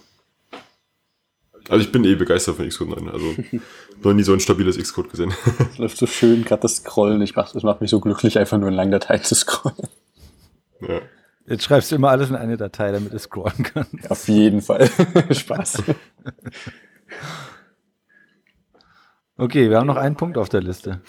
[1.68, 3.10] Also ich bin eh begeistert von Xcode 9.
[3.10, 3.34] Also
[4.02, 5.34] noch nie so ein stabiles Xcode gesehen.
[5.58, 7.20] Das läuft so schön, gerade das Scrollen.
[7.20, 9.88] Ich mach, das macht mich so glücklich, einfach nur in langen Dateien zu scrollen.
[10.80, 11.00] Ja.
[11.46, 13.86] Jetzt schreibst du immer alles in eine Datei, damit es scrollen kann.
[14.08, 14.90] Auf jeden Fall.
[15.30, 15.82] Spaß.
[19.36, 21.00] Okay, wir haben noch einen Punkt auf der Liste.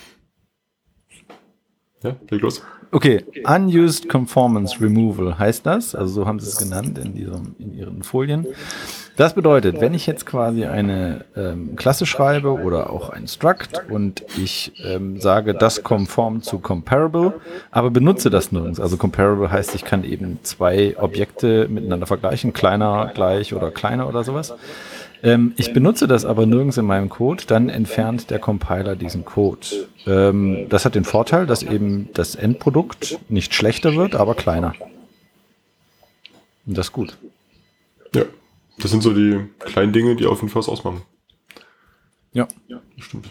[2.03, 2.61] Ja, leg los.
[2.91, 7.77] Okay, Unused Conformance Removal heißt das, also so haben sie es genannt in, diesem, in
[7.77, 8.47] ihren Folien.
[9.15, 14.23] Das bedeutet, wenn ich jetzt quasi eine ähm, Klasse schreibe oder auch ein Struct und
[14.37, 17.33] ich ähm, sage, das konform zu Comparable,
[17.69, 18.79] aber benutze das nirgends.
[18.79, 24.23] Also Comparable heißt, ich kann eben zwei Objekte miteinander vergleichen, kleiner, gleich oder kleiner oder
[24.23, 24.53] sowas.
[25.21, 29.67] Ähm, ich benutze das aber nirgends in meinem Code, dann entfernt der Compiler diesen Code.
[30.05, 34.73] Ähm, das hat den Vorteil, dass eben das Endprodukt nicht schlechter wird, aber kleiner.
[36.65, 37.17] Und das ist gut.
[38.13, 38.23] Ja,
[38.77, 41.01] das sind so die kleinen Dinge, die auf jeden Fall was ausmachen.
[42.31, 43.29] Ja, ja stimmt.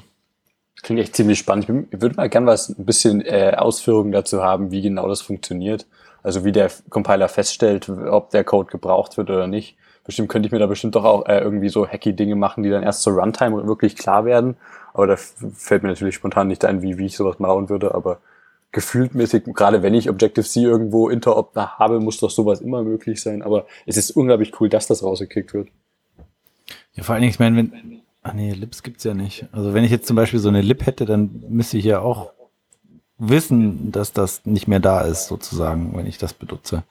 [0.83, 1.65] klingt echt ziemlich spannend.
[1.65, 5.09] Ich, bin, ich würde mal gern was ein bisschen äh, Ausführungen dazu haben, wie genau
[5.09, 5.87] das funktioniert.
[6.23, 9.77] Also wie der Compiler feststellt, ob der Code gebraucht wird oder nicht.
[10.09, 12.71] Bestimmt könnte ich mir da bestimmt doch auch äh, irgendwie so hacky Dinge machen, die
[12.71, 14.57] dann erst zur Runtime wirklich klar werden.
[14.95, 17.95] Aber da fällt mir natürlich spontan nicht ein, wie, wie ich sowas bauen würde.
[17.95, 18.19] Aber
[18.73, 23.43] gefühltmäßig, gerade wenn ich Objective-C irgendwo interop habe, muss doch sowas immer möglich sein.
[23.43, 25.69] Aber es ist unglaublich cool, dass das rausgekickt wird.
[26.95, 29.45] Ja, vor allen Dingen, ich meine, wenn, ach nee, Lips gibt's ja nicht.
[29.53, 32.31] Also wenn ich jetzt zum Beispiel so eine Lib hätte, dann müsste ich ja auch
[33.19, 36.85] wissen, dass das nicht mehr da ist, sozusagen, wenn ich das benutze.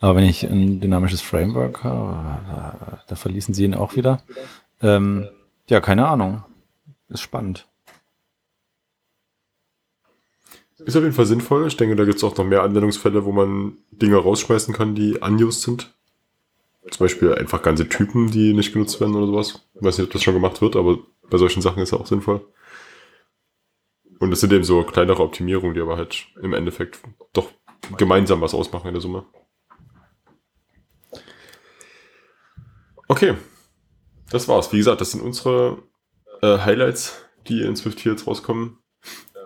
[0.00, 4.22] Aber wenn ich ein dynamisches Framework habe, da verließen sie ihn auch wieder.
[4.82, 5.28] Ähm,
[5.68, 6.42] ja, keine Ahnung.
[7.08, 7.66] Ist spannend.
[10.78, 11.66] Ist auf jeden Fall sinnvoll.
[11.66, 15.18] Ich denke, da gibt es auch noch mehr Anwendungsfälle, wo man Dinge rausschmeißen kann, die
[15.18, 15.94] unused sind.
[16.90, 19.62] Zum Beispiel einfach ganze Typen, die nicht genutzt werden oder sowas.
[19.74, 20.98] Ich weiß nicht, ob das schon gemacht wird, aber
[21.28, 22.40] bei solchen Sachen ist es auch sinnvoll.
[24.20, 27.00] Und es sind eben so kleinere Optimierungen, die aber halt im Endeffekt
[27.32, 27.50] doch
[27.96, 29.24] gemeinsam was ausmachen in der Summe.
[33.08, 33.34] Okay,
[34.30, 34.72] das war's.
[34.72, 35.82] Wie gesagt, das sind unsere
[36.42, 38.78] äh, Highlights, die in Swift 4 jetzt rauskommen.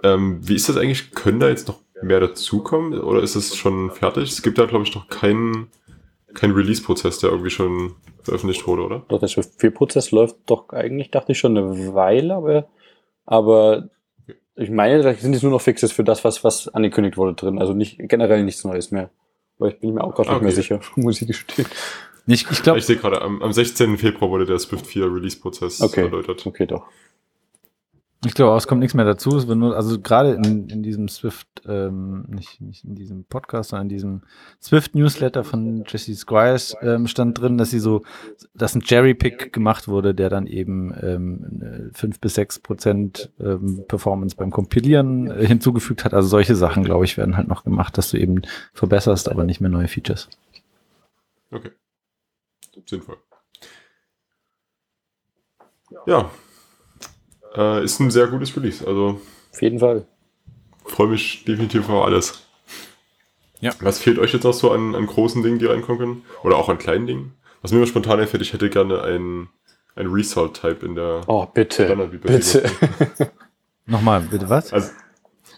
[0.03, 1.13] Ähm, wie ist das eigentlich?
[1.13, 4.31] Können da jetzt noch mehr dazukommen oder ist es schon fertig?
[4.31, 5.71] Es gibt da, glaube ich, noch keinen
[6.35, 9.03] kein Release-Prozess, der irgendwie schon veröffentlicht wurde, oder?
[9.07, 12.69] Doch, der Swift 4-Prozess läuft doch eigentlich, dachte ich, schon eine Weile, aber,
[13.25, 13.89] aber
[14.57, 17.59] ich meine, da sind jetzt nur noch Fixes für das, was, was angekündigt wurde drin.
[17.59, 19.11] Also nicht generell nichts Neues mehr.
[19.59, 20.37] Aber ich bin mir auch gerade okay.
[20.37, 21.67] nicht mehr sicher, muss ich gestehen.
[22.27, 23.99] Ich, ich, glaub, ich sehe gerade, am, am 16.
[23.99, 26.03] Februar wurde der Swift 4 Release-Prozess okay.
[26.03, 26.47] erläutert.
[26.47, 26.87] Okay, doch.
[28.27, 29.37] Ich glaube, es kommt nichts mehr dazu.
[29.37, 33.71] Es wird nur, also gerade in, in diesem Swift, ähm, nicht, nicht in diesem Podcast,
[33.71, 34.23] sondern in diesem
[34.63, 38.03] Swift-Newsletter von Jesse Squires ähm, stand drin, dass sie so,
[38.55, 44.37] dass ein Cherry-Pick gemacht wurde, der dann eben ähm, 5 bis 6 Prozent ähm, Performance
[44.37, 46.15] beim Kompilieren äh, hinzugefügt hat.
[46.15, 49.61] Also solche Sachen, glaube ich, werden halt noch gemacht, dass du eben verbesserst, aber nicht
[49.61, 50.29] mehr neue Features.
[51.51, 51.71] Okay.
[52.87, 53.19] Sinnvoll.
[56.07, 56.31] Ja,
[57.57, 58.87] äh, ist ein sehr gutes Release.
[58.87, 59.21] Also
[59.53, 60.07] auf jeden Fall.
[60.85, 62.47] Freue mich definitiv auf alles.
[63.61, 63.73] Ja.
[63.81, 66.23] Was fehlt euch jetzt noch so an, an großen Dingen, die reinkommen können?
[66.43, 67.35] Oder auch an kleinen Dingen?
[67.63, 69.49] Was mir spontan einfällt, ich hätte gerne ein,
[69.95, 71.97] ein Result-Type in der Oh, bitte.
[72.21, 72.65] Bitte.
[73.87, 74.73] Nochmal, bitte was?
[74.73, 74.91] Also,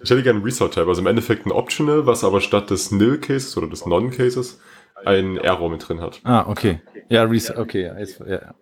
[0.00, 3.56] ich hätte gerne ein Result-Type, also im Endeffekt ein Optional, was aber statt des Nil-Cases
[3.56, 4.60] oder des Non-Cases
[5.04, 6.20] ein Error mit drin hat.
[6.22, 6.80] Ah, okay.
[7.08, 7.86] Ja, Result, okay.
[7.86, 8.54] Ja, jetzt, ja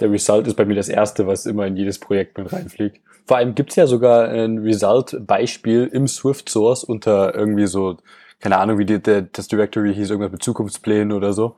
[0.00, 3.00] der Result ist bei mir das erste, was immer in jedes Projekt mit reinfliegt.
[3.26, 7.96] Vor allem gibt's ja sogar ein Result-Beispiel im Swift Source unter irgendwie so,
[8.40, 11.56] keine Ahnung, wie die, der, das Directory hieß, irgendwas mit Zukunftsplänen oder so.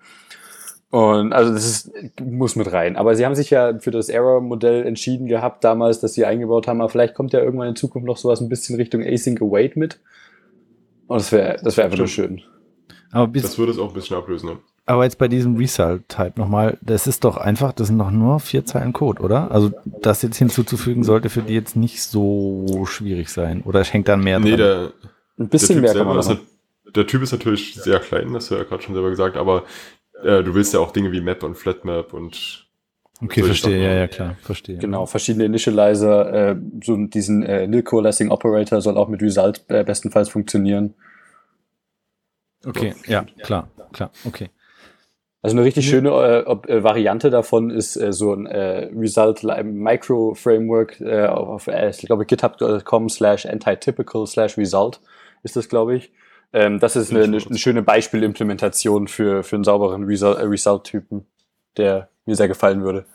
[0.91, 2.97] Und also das ist, muss mit rein.
[2.97, 6.81] Aber sie haben sich ja für das Error-Modell entschieden gehabt damals, dass sie eingebaut haben,
[6.81, 10.01] aber vielleicht kommt ja irgendwann in Zukunft noch sowas ein bisschen Richtung Async Await mit.
[11.07, 12.43] Und das wäre das wäre einfach nur schön.
[13.13, 14.51] Aber bis das würde es auch ein bisschen ablösen.
[14.51, 14.59] Ne?
[14.91, 18.65] Aber jetzt bei diesem Result-Type nochmal, das ist doch einfach, das sind doch nur vier
[18.65, 19.53] Zeilen Code, oder?
[19.53, 23.63] Also das jetzt hinzuzufügen sollte für die jetzt nicht so schwierig sein.
[23.63, 24.59] Oder hängt dann mehr nee, dran?
[24.59, 24.93] Der,
[25.39, 26.41] Ein bisschen mehr kann man machen.
[26.93, 29.63] Der Typ ist natürlich sehr klein, das hast du ja gerade schon selber gesagt, aber
[30.25, 32.67] äh, du willst ja auch Dinge wie Map und Flatmap und
[33.23, 34.79] Okay, verstehe, ja, ja, klar, verstehe.
[34.79, 39.85] Genau, verschiedene Initializer, äh, so diesen äh, Nil Coalescing Operator soll auch mit Result äh,
[39.85, 40.95] bestenfalls funktionieren.
[42.65, 44.51] Okay, ja, klar, klar, okay.
[45.43, 50.35] Also eine richtig schöne äh, äh, Variante davon ist äh, so ein äh, Result Micro
[50.35, 55.01] Framework äh, auf, äh, ich glaube github.com slash antitypical slash result
[55.43, 56.13] ist das, glaube ich.
[56.53, 61.27] Ähm, das ist eine, eine, eine schöne Beispielimplementation für, für einen sauberen Result-Typen,
[61.77, 63.07] der mir sehr gefallen würde.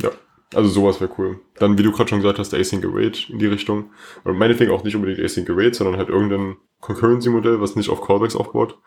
[0.00, 0.10] Ja,
[0.54, 1.40] also sowas wäre cool.
[1.58, 3.90] Dann, wie du gerade schon gesagt hast, Async Await in die Richtung.
[4.24, 8.36] Und meinetwegen auch nicht unbedingt Async Await, sondern halt irgendein Concurrency-Modell, was nicht auf Callbacks
[8.36, 8.78] aufbaut.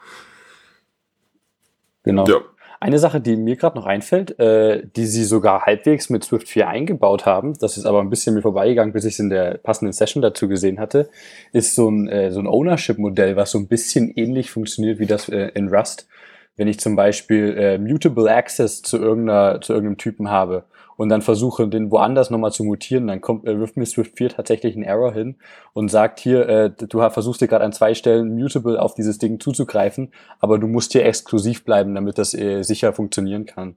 [2.04, 2.26] Genau.
[2.28, 2.42] Ja.
[2.80, 6.68] Eine Sache, die mir gerade noch einfällt, äh, die sie sogar halbwegs mit Swift 4
[6.68, 9.94] eingebaut haben, das ist aber ein bisschen mir vorbeigegangen, bis ich es in der passenden
[9.94, 11.10] Session dazu gesehen hatte,
[11.54, 15.28] ist so ein, äh, so ein Ownership-Modell, was so ein bisschen ähnlich funktioniert wie das
[15.28, 16.08] äh, in Rust.
[16.56, 20.66] Wenn ich zum Beispiel äh, Mutable Access zu, irgendeiner, zu irgendeinem Typen habe
[20.98, 24.76] und dann versuche, den woanders nochmal zu mutieren, dann kommt, äh, mir Swift 4 tatsächlich
[24.76, 25.36] einen Error hin
[25.74, 29.40] und sagt hier, äh, du versuchst dir gerade an zwei Stellen mutable auf dieses Ding
[29.40, 33.76] zuzugreifen, aber du musst hier exklusiv bleiben, damit das äh, sicher funktionieren kann.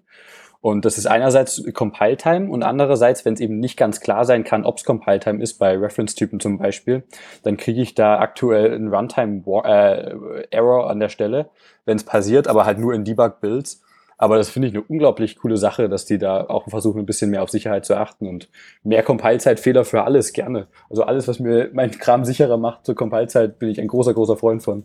[0.63, 4.67] Und das ist einerseits Compile-Time und andererseits, wenn es eben nicht ganz klar sein kann,
[4.67, 7.03] ob es Compile-Time ist, bei Reference-Typen zum Beispiel,
[7.43, 11.49] dann kriege ich da aktuell einen Runtime-Error äh, an der Stelle,
[11.87, 13.83] wenn es passiert, aber halt nur in Debug-Builds.
[14.23, 17.31] Aber das finde ich eine unglaublich coole Sache, dass die da auch versuchen, ein bisschen
[17.31, 18.51] mehr auf Sicherheit zu achten und
[18.85, 20.67] mehr Compile-Zeit-Fehler für alles gerne.
[20.91, 24.37] Also alles, was mir meinen Kram sicherer macht zur Compile-Zeit, bin ich ein großer, großer
[24.37, 24.85] Freund von.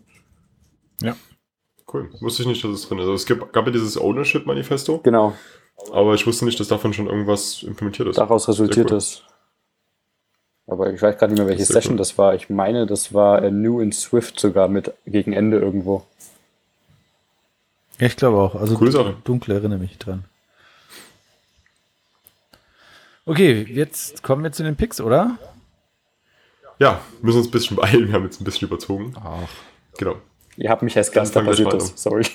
[1.02, 1.14] Ja.
[1.92, 2.08] Cool.
[2.20, 3.02] Wusste ich nicht, dass es drin ist.
[3.02, 5.00] Also es gab, gab ja dieses Ownership-Manifesto.
[5.02, 5.34] Genau.
[5.92, 8.16] Aber ich wusste nicht, dass davon schon irgendwas implementiert ist.
[8.16, 8.96] Daraus resultiert cool.
[8.96, 9.22] es.
[10.66, 11.98] Aber ich weiß gerade nicht mehr, welche Session cool.
[11.98, 12.34] das war.
[12.34, 16.06] Ich meine, das war äh, New in Swift sogar mit gegen Ende irgendwo.
[17.98, 18.54] Ja, ich glaube auch.
[18.54, 19.16] Also Sache.
[19.24, 20.24] dunkel erinnere mich dran.
[23.24, 25.38] Okay, jetzt kommen wir zu den Picks, oder?
[26.78, 28.06] Ja, müssen uns ein bisschen beeilen.
[28.08, 29.14] Wir haben jetzt ein bisschen überzogen.
[29.18, 29.48] Ach.
[29.98, 30.16] Genau.
[30.56, 31.92] Ihr habt mich erst ganz, da passiert das.
[31.96, 32.24] Sorry.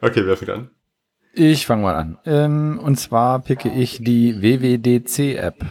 [0.00, 0.70] Okay, wer fängt an?
[1.32, 2.18] Ich fange mal an.
[2.26, 5.64] Ähm, und zwar picke ich die WWDC-App.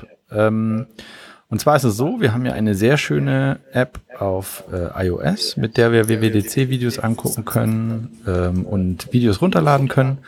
[1.50, 5.58] Und zwar ist es so, wir haben ja eine sehr schöne App auf äh, iOS,
[5.58, 10.20] mit der wir WWDC-Videos angucken können ähm, und Videos runterladen können.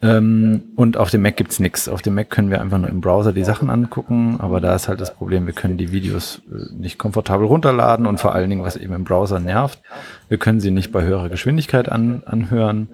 [0.00, 1.88] Ähm, und auf dem Mac gibt's nix.
[1.88, 4.88] Auf dem Mac können wir einfach nur im Browser die Sachen angucken, aber da ist
[4.88, 8.62] halt das Problem, wir können die Videos äh, nicht komfortabel runterladen und vor allen Dingen,
[8.62, 9.80] was eben im Browser nervt,
[10.28, 12.88] wir können sie nicht bei höherer Geschwindigkeit an, anhören.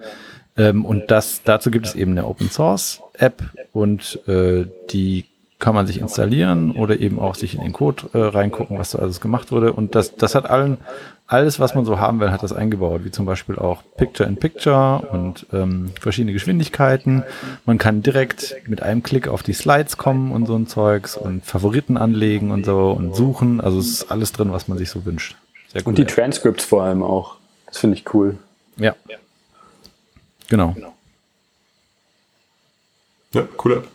[0.57, 5.25] Ähm, und das, dazu gibt es eben eine Open Source App und äh, die
[5.59, 8.99] kann man sich installieren oder eben auch sich in den Code äh, reingucken, was so
[8.99, 9.71] alles gemacht wurde.
[9.71, 10.77] Und das, das hat allen,
[11.27, 15.47] alles, was man so haben will, hat das eingebaut, wie zum Beispiel auch Picture-in-Picture und
[15.53, 17.23] ähm, verschiedene Geschwindigkeiten.
[17.65, 21.45] Man kann direkt mit einem Klick auf die Slides kommen und so ein Zeugs und
[21.45, 23.61] Favoriten anlegen und so und suchen.
[23.61, 25.35] Also es ist alles drin, was man sich so wünscht.
[25.71, 25.89] Sehr cool.
[25.89, 27.37] Und die Transcripts vor allem auch.
[27.67, 28.37] Das finde ich cool.
[28.77, 28.93] ja.
[30.47, 30.75] Genau.
[33.33, 33.94] Ja, coole App.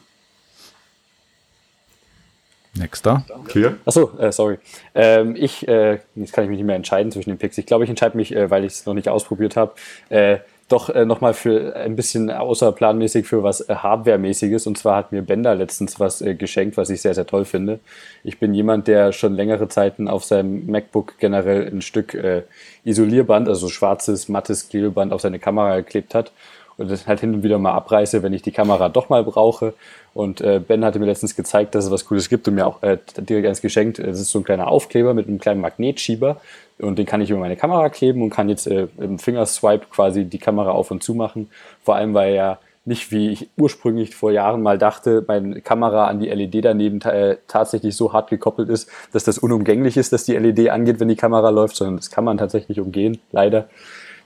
[2.74, 3.24] Nächster.
[3.48, 3.74] Clear?
[3.84, 4.58] Achso, äh, sorry.
[4.94, 7.58] Ähm, ich, äh, jetzt kann ich mich nicht mehr entscheiden zwischen den Picks.
[7.58, 9.72] Ich glaube, ich entscheide mich, äh, weil ich es noch nicht ausprobiert habe,
[10.08, 10.38] äh,
[10.70, 14.66] doch äh, nochmal für ein bisschen außerplanmäßig für was äh, Hardware-mäßiges.
[14.66, 17.80] Und zwar hat mir Bender letztens was äh, geschenkt, was ich sehr, sehr toll finde.
[18.22, 22.42] Ich bin jemand, der schon längere Zeiten auf seinem MacBook generell ein Stück äh,
[22.84, 26.32] Isolierband, also schwarzes, mattes Klebeband auf seine Kamera geklebt hat.
[26.76, 29.74] Und das halt hin und wieder mal abreiße, wenn ich die Kamera doch mal brauche.
[30.12, 32.82] Und äh, Ben hatte mir letztens gezeigt, dass es was Cooles gibt und mir auch
[32.82, 33.98] äh, direkt eins geschenkt.
[33.98, 36.40] Das ist so ein kleiner Aufkleber mit einem kleinen Magnetschieber.
[36.78, 40.24] Und den kann ich über meine Kamera kleben und kann jetzt äh, im Fingerswipe quasi
[40.24, 41.50] die Kamera auf und zu machen.
[41.82, 46.18] Vor allem, weil ja nicht, wie ich ursprünglich vor Jahren mal dachte, meine Kamera an
[46.18, 50.36] die LED daneben äh, tatsächlich so hart gekoppelt ist, dass das unumgänglich ist, dass die
[50.36, 53.68] LED angeht, wenn die Kamera läuft, sondern das kann man tatsächlich umgehen, leider.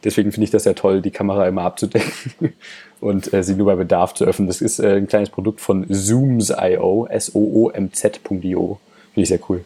[0.05, 2.53] Deswegen finde ich das sehr toll, die Kamera immer abzudecken
[3.01, 4.47] und äh, sie nur bei Bedarf zu öffnen.
[4.47, 8.81] Das ist äh, ein kleines Produkt von Zooms.io, S-O-O-M-Z.io.
[9.15, 9.65] Finde ich sehr cool.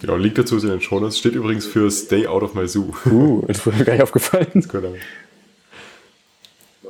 [0.00, 1.18] Genau, Link dazu ist in den Shownotes.
[1.18, 2.92] Steht übrigens für Stay Out of My Zoo.
[3.06, 4.48] Uh, das wurde mir gar nicht aufgefallen.
[4.52, 4.94] Genau,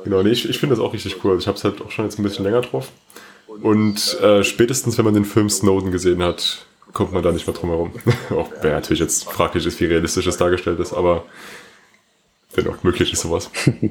[0.03, 1.31] Genau, nee, ich, ich finde das auch richtig cool.
[1.31, 2.91] Also ich habe es halt auch schon jetzt ein bisschen länger drauf.
[3.47, 7.55] Und äh, spätestens, wenn man den Film Snowden gesehen hat, kommt man da nicht mehr
[7.55, 7.91] drum herum.
[8.31, 11.25] auch wer natürlich jetzt fraglich ist, wie realistisch es dargestellt ist, aber
[12.53, 13.49] wenn auch möglich ist sowas.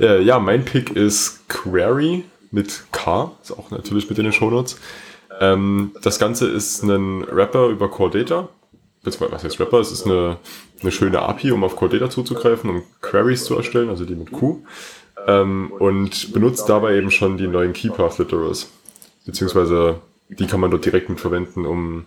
[0.00, 4.78] äh, ja, mein Pick ist Query mit K, ist auch natürlich mit in den Shownotes.
[5.40, 8.48] Ähm, das Ganze ist ein Rapper über Core Data.
[9.02, 9.78] Was heißt Rapper?
[9.78, 10.38] Es ist eine,
[10.82, 14.32] eine schöne API, um auf Core Data zuzugreifen, um Queries zu erstellen, also die mit
[14.32, 14.64] Q.
[15.26, 18.68] Ähm, und benutzt dabei eben schon die neuen Keypath Literals.
[19.24, 22.06] Beziehungsweise die kann man dort direkt mit verwenden, um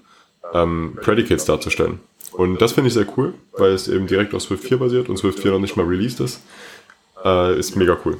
[0.53, 1.99] ähm, Predicates darzustellen.
[2.31, 5.17] Und das finde ich sehr cool, weil es eben direkt auf Swift 4 basiert und
[5.17, 6.41] Swift 4 noch nicht mal released ist.
[7.23, 8.17] Äh, ist mega cool.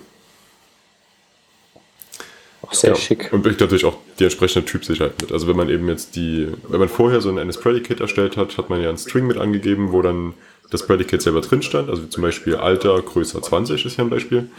[2.62, 3.32] Auch sehr Ja, schick.
[3.32, 5.32] Und bringt natürlich auch die entsprechende Typsicherheit mit.
[5.32, 8.70] Also wenn man eben jetzt die, wenn man vorher so ein NS-Predicate erstellt hat, hat
[8.70, 10.34] man ja einen String mit angegeben, wo dann
[10.70, 11.89] das Predicate selber drin stand.
[11.89, 14.49] Also zum Beispiel Alter größer 20 ist ja ein Beispiel.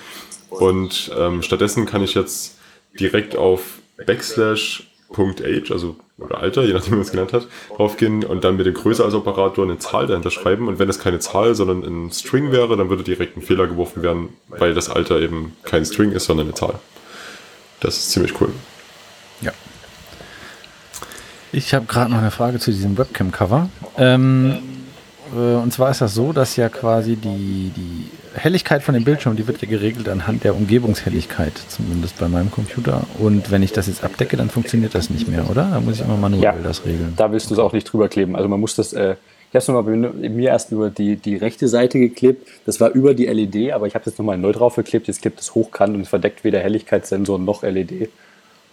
[0.48, 2.59] Und ähm, stattdessen kann ich jetzt
[2.98, 7.47] direkt auf Backslash .age, also oder Alter, je nachdem wie man es genannt hat,
[7.77, 10.68] draufgehen und dann mit dem Größer als Operator eine Zahl dahinter schreiben.
[10.68, 14.03] Und wenn das keine Zahl, sondern ein String wäre, dann würde direkt ein Fehler geworfen
[14.03, 16.75] werden, weil das Alter eben kein String ist, sondern eine Zahl.
[17.81, 18.53] Das ist ziemlich cool.
[19.41, 19.53] Ja.
[21.53, 23.71] Ich habe gerade noch eine Frage zu diesem Webcam-Cover.
[23.97, 24.59] Ähm,
[25.35, 29.37] äh, und zwar ist das so, dass ja quasi die, die Helligkeit von dem Bildschirm,
[29.37, 33.03] die wird ja geregelt anhand der Umgebungshelligkeit, zumindest bei meinem Computer.
[33.18, 35.68] Und wenn ich das jetzt abdecke, dann funktioniert das nicht mehr, oder?
[35.72, 36.55] Da muss ich immer manuell Ja.
[36.62, 37.14] das regeln.
[37.16, 38.37] Da willst du es auch nicht drüber kleben.
[38.37, 39.16] Also man muss das, äh,
[39.51, 42.47] ich habe es nochmal bei mir erst nur die, die rechte Seite geklebt.
[42.66, 45.09] Das war über die LED, aber ich habe es jetzt nochmal neu drauf geklebt.
[45.09, 48.11] Jetzt klebt es hochkant und es verdeckt weder Helligkeitssensor noch LED.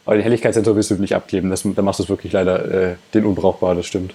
[0.06, 1.50] Aber den Helligkeitssensor willst du nicht abkleben.
[1.50, 4.14] Das, da machst du es wirklich leider äh, den unbrauchbar, das stimmt.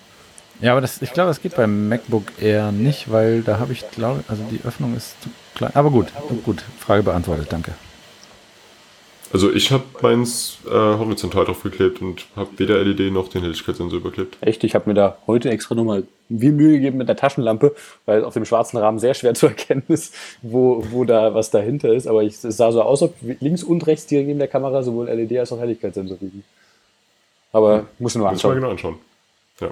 [0.62, 3.90] Ja, aber das, ich glaube, das geht beim MacBook eher nicht, weil da habe ich,
[3.90, 5.72] glaube also die Öffnung ist zu klein.
[5.74, 6.06] Aber gut,
[6.44, 7.74] gut, Frage beantwortet, danke.
[9.32, 14.36] Also ich habe meins äh, horizontal draufgeklebt und habe weder LED noch den Helligkeitssensor überklebt.
[14.42, 18.24] Echt, ich habe mir da heute extra nochmal viel Mühe gegeben mit der Taschenlampe, weil
[18.24, 22.06] auf dem schwarzen Rahmen sehr schwer zu erkennen ist, wo, wo da was dahinter ist.
[22.06, 25.08] Aber ich, es sah so aus, ob links und rechts direkt neben der Kamera sowohl
[25.08, 26.44] LED als auch Helligkeitssensor liegen.
[27.52, 28.34] Aber ja, muss nur anschauen.
[28.34, 28.98] Muss mal genau anschauen.
[29.60, 29.70] Ja.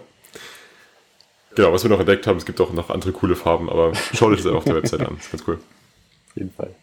[1.55, 4.33] Genau, was wir noch entdeckt haben, es gibt auch noch andere coole Farben, aber schaut
[4.33, 5.17] euch das auf der Website an.
[5.17, 5.57] Das ist ganz cool.
[5.57, 6.75] Auf jeden Fall.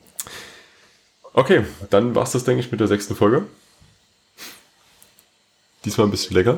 [1.33, 3.45] Okay, dann war es das, denke ich, mit der sechsten Folge.
[5.85, 6.57] Diesmal ein bisschen länger.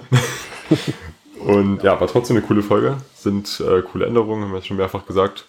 [1.39, 2.97] Und ja, war trotzdem eine coole Folge.
[3.13, 5.45] Sind äh, coole Änderungen, haben wir schon mehrfach gesagt.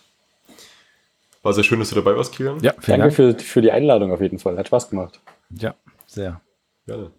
[1.42, 2.60] War sehr schön, dass du dabei warst, Kilian.
[2.60, 3.38] Ja, vielen Danke Dank.
[3.38, 4.58] Für, für die Einladung auf jeden Fall.
[4.58, 5.20] Hat Spaß gemacht.
[5.50, 5.74] Ja,
[6.06, 6.40] sehr.
[6.86, 7.10] Gerne.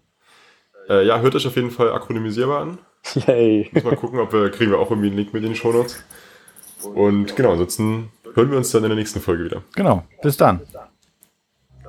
[0.88, 2.78] Äh, ja, hört euch auf jeden Fall akronymisierbar an.
[3.26, 3.68] Yay.
[3.72, 6.02] Muss mal gucken, ob wir, kriegen wir auch irgendwie einen Link mit in den Shownotes.
[6.94, 9.62] Und genau, ansonsten hören wir uns dann in der nächsten Folge wieder.
[9.74, 10.04] Genau.
[10.22, 10.60] Bis dann.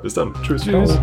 [0.01, 0.34] Bis dann.
[0.43, 0.64] Tschüss.
[0.64, 0.99] Tschüss.